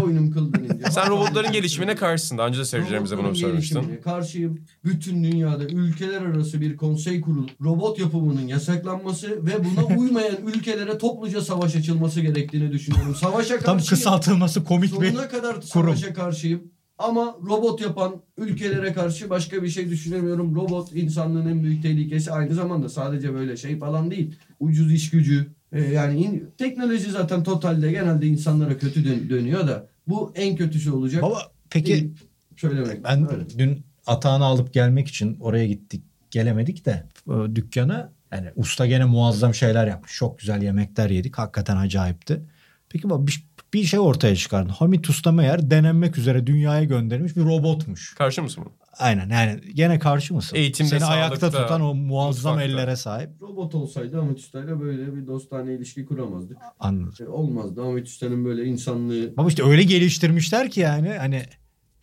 [0.00, 0.45] boynum kıldanınca.
[0.90, 2.38] Sen robotların gelişimine karşısın.
[2.38, 3.74] Daha önce de seyircilerimize bunu Robotların söylemiştin.
[3.76, 4.58] gelişimine Karşıyım.
[4.84, 11.40] Bütün dünyada ülkeler arası bir konsey kurul robot yapımının yasaklanması ve buna uymayan ülkelere topluca
[11.40, 13.14] savaş açılması gerektiğini düşünüyorum.
[13.14, 13.88] Savaşa Tam karşıyım.
[13.88, 16.62] kısaltılması komik bir Sonuna kadar savaşa karşıyım.
[16.98, 20.54] Ama robot yapan ülkelere karşı başka bir şey düşünemiyorum.
[20.54, 22.32] Robot insanlığın en büyük tehlikesi.
[22.32, 24.34] Aynı zamanda sadece böyle şey falan değil.
[24.60, 25.46] Ucuz iş gücü.
[25.72, 30.90] Ee, yani in- teknoloji zaten totalde genelde insanlara kötü dön- dönüyor da bu en kötüsü
[30.90, 31.22] olacak.
[31.22, 32.10] Baba peki Değil,
[32.56, 33.04] söylemek.
[33.04, 33.58] ben Öyle.
[33.58, 36.02] dün Atahan'ı alıp gelmek için oraya gittik.
[36.30, 38.12] Gelemedik de e, dükkana.
[38.32, 40.14] Yani usta gene muazzam şeyler yapmış.
[40.14, 41.38] Çok güzel yemekler yedik.
[41.38, 42.42] Hakikaten acayipti.
[42.88, 43.46] Peki baba bir,
[43.80, 44.72] bir şey ortaya çıkardı.
[44.78, 48.14] Hamit Usta meğer denenmek üzere dünyaya gönderilmiş bir robotmuş.
[48.14, 48.74] Karşı mısın buna?
[48.98, 50.56] Aynen yani gene karşı mısın?
[50.56, 52.72] Eğitimde, Seni ayakta tutan o muazzam mutfakta.
[52.80, 53.30] ellere sahip.
[53.42, 56.56] Robot olsaydı Ahmet Usta'yla böyle bir dostane ilişki kuramazdık.
[56.80, 57.26] Anladım.
[57.26, 57.82] E, olmazdı.
[57.82, 61.42] Ahmet Usta'nın böyle insanlığı Ama işte öyle geliştirmişler ki yani hani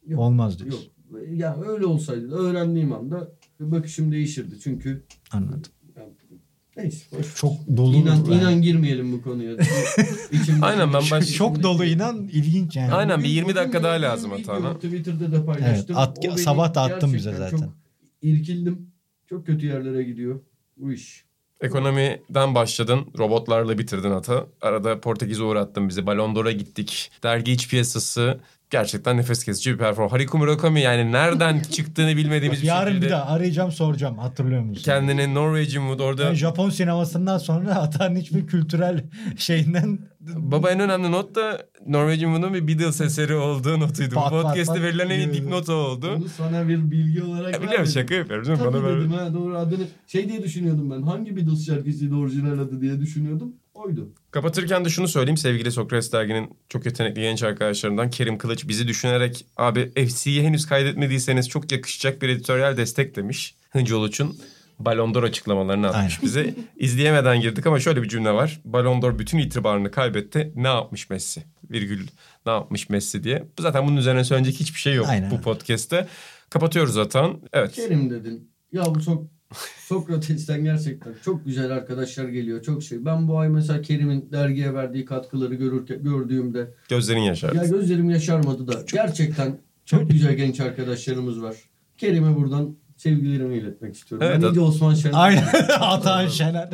[0.07, 0.80] Yok, olmaz diyorsun.
[0.82, 0.89] yok.
[1.34, 4.55] Ya öyle olsaydı öğrendiğim anda bakışım değişirdi.
[4.63, 5.61] Çünkü Anladım.
[6.78, 7.36] Neyse boş.
[7.36, 7.95] Çok dolu.
[7.97, 8.36] İnan, yani.
[8.36, 9.51] inan girmeyelim bu konuya.
[10.32, 12.93] İçimde- Aynen, ben baş- Çok dolu inan ilginç yani.
[12.93, 14.74] Aynen bir Bugün- 20 dakika daha lazım Atahan'a.
[14.76, 15.95] Twitter'da da paylaştım.
[15.99, 17.57] Evet, at- sabah da attın bize zaten.
[17.57, 17.69] Çok
[18.21, 18.88] irkildim.
[19.30, 20.39] Çok kötü yerlere gidiyor
[20.78, 21.24] bu iş.
[21.61, 24.45] Ekonomiden başladın, robotlarla bitirdin Ata.
[24.61, 26.05] Arada Portekiz'e uğrattın bizi.
[26.07, 27.11] Ballon d'Or'a gittik.
[27.24, 28.39] Dergi iç piyasası
[28.78, 30.11] gerçekten nefes kesici bir performans.
[30.11, 34.84] Hariku Murakami yani nereden çıktığını bilmediğimiz bir Yarın şekilde bir daha arayacağım soracağım hatırlıyor musun?
[34.86, 39.03] kendini Norwegian Wood orada Yani Japon sinemasından sonra Ata'nın hiçbir kültürel
[39.38, 44.15] şeyinden Baba en önemli not da Norwegian Wood'un bir Beatles eseri olduğu notuydu.
[44.15, 44.82] Pat, podcast'te pat.
[44.82, 45.34] verilen en iyi Biliyorum.
[45.45, 46.13] dipnot o oldu.
[46.17, 47.93] Bunu sana bir bilgi olarak Ya biliyorum vermedim.
[47.93, 48.45] şaka yapıyorum.
[48.57, 48.99] Tabii Bana böyle...
[48.99, 49.84] dedim ha doğru adını.
[50.07, 51.01] Şey diye düşünüyordum ben.
[51.01, 53.53] Hangi Beatles şarkısıydı orijinal adı diye düşünüyordum.
[53.86, 54.09] Oydu.
[54.31, 59.45] Kapatırken de şunu söyleyeyim sevgili Sokrates derginin çok yetenekli genç arkadaşlarından Kerim Kılıç bizi düşünerek
[59.57, 64.38] abi FC'yi henüz kaydetmediyseniz çok yakışacak bir editoryal destek demiş Hıncı Uluç'un
[64.79, 66.21] Ballon d'Or açıklamalarını atmış Aynen.
[66.21, 66.55] bize.
[66.77, 68.61] İzleyemeden girdik ama şöyle bir cümle var.
[68.65, 70.51] Ballon d'Or bütün itibarını kaybetti.
[70.55, 71.43] Ne yapmış Messi?
[71.71, 72.07] Virgül
[72.45, 73.47] ne yapmış Messi diye.
[73.59, 75.31] Zaten bunun üzerine söyleyecek hiçbir şey yok Aynen.
[75.31, 76.07] bu podcast'te.
[76.49, 77.39] Kapatıyoruz zaten.
[77.53, 77.71] Evet.
[77.71, 78.51] Kerim dedin.
[78.71, 79.23] Ya bu çok
[79.88, 82.62] Sokrates'ten gerçekten çok güzel arkadaşlar geliyor.
[82.62, 83.06] Çok şey.
[83.06, 87.54] Ben bu ay mesela Kerim'in dergiye verdiği katkıları görürken, gördüğümde Gözlerin yaşar.
[87.54, 91.56] ya gözlerim yaşarmadı da gerçekten çok güzel genç arkadaşlarımız var.
[91.97, 94.28] Kerim'e buradan sevgilerimi iletmek istiyorum.
[94.30, 95.14] Evet, ben iyice Osman Şener.
[95.18, 95.47] Aynen.
[95.80, 96.70] Atahan Şener.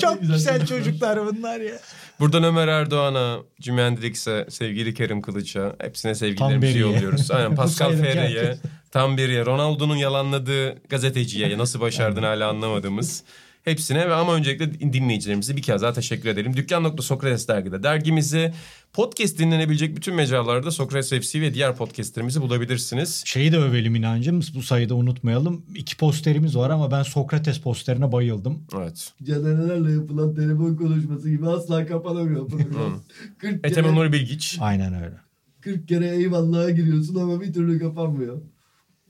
[0.00, 1.18] Çok güzel güzel çocuklar.
[1.26, 1.74] bunlar ya.
[2.20, 7.30] Buradan Ömer Erdoğan'a, Cümendrix'e, sevgili Kerim Kılıç'a hepsine sevgilerimizi yolluyoruz.
[7.30, 8.58] Aynen Pascal sayıdaki
[8.92, 9.16] Ferre'ye, herkes.
[9.16, 13.24] Tamberi'ye, Ronaldo'nun yalanladığı gazeteciye nasıl başardığını hala anlamadığımız
[13.62, 16.56] hepsine ve ama öncelikle dinleyicilerimize bir kez daha teşekkür edelim.
[16.56, 18.52] Dükkan.Sokrates dergide dergimizi
[18.92, 23.22] podcast dinlenebilecek bütün mecralarda Sokrates FC ve diğer podcastlerimizi bulabilirsiniz.
[23.26, 24.40] Şeyi de övelim inancım.
[24.54, 25.62] Bu sayıda unutmayalım.
[25.74, 28.62] İki posterimiz var ama ben Sokrates posterine bayıldım.
[28.78, 29.12] Evet.
[29.22, 33.02] Canerelerle yapılan telefon konuşması gibi asla kapanamıyor program.
[33.38, 34.58] 40 Ethem kere, Onur Bilgiç.
[34.60, 35.16] Aynen öyle.
[35.60, 38.42] 40 kere eyvallah'a giriyorsun ama bir türlü kapanmıyor.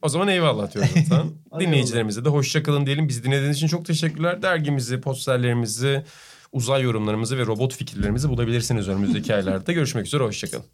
[0.03, 1.31] O zaman eyvallah diyoruz zaten.
[1.61, 3.09] Dinleyicilerimize de hoşça kalın diyelim.
[3.09, 4.43] Bizi dinlediğiniz için çok teşekkürler.
[4.43, 6.05] Dergimizi, posterlerimizi,
[6.53, 9.73] uzay yorumlarımızı ve robot fikirlerimizi bulabilirsiniz önümüzdeki aylarda.
[9.73, 10.65] Görüşmek üzere, hoşça kalın.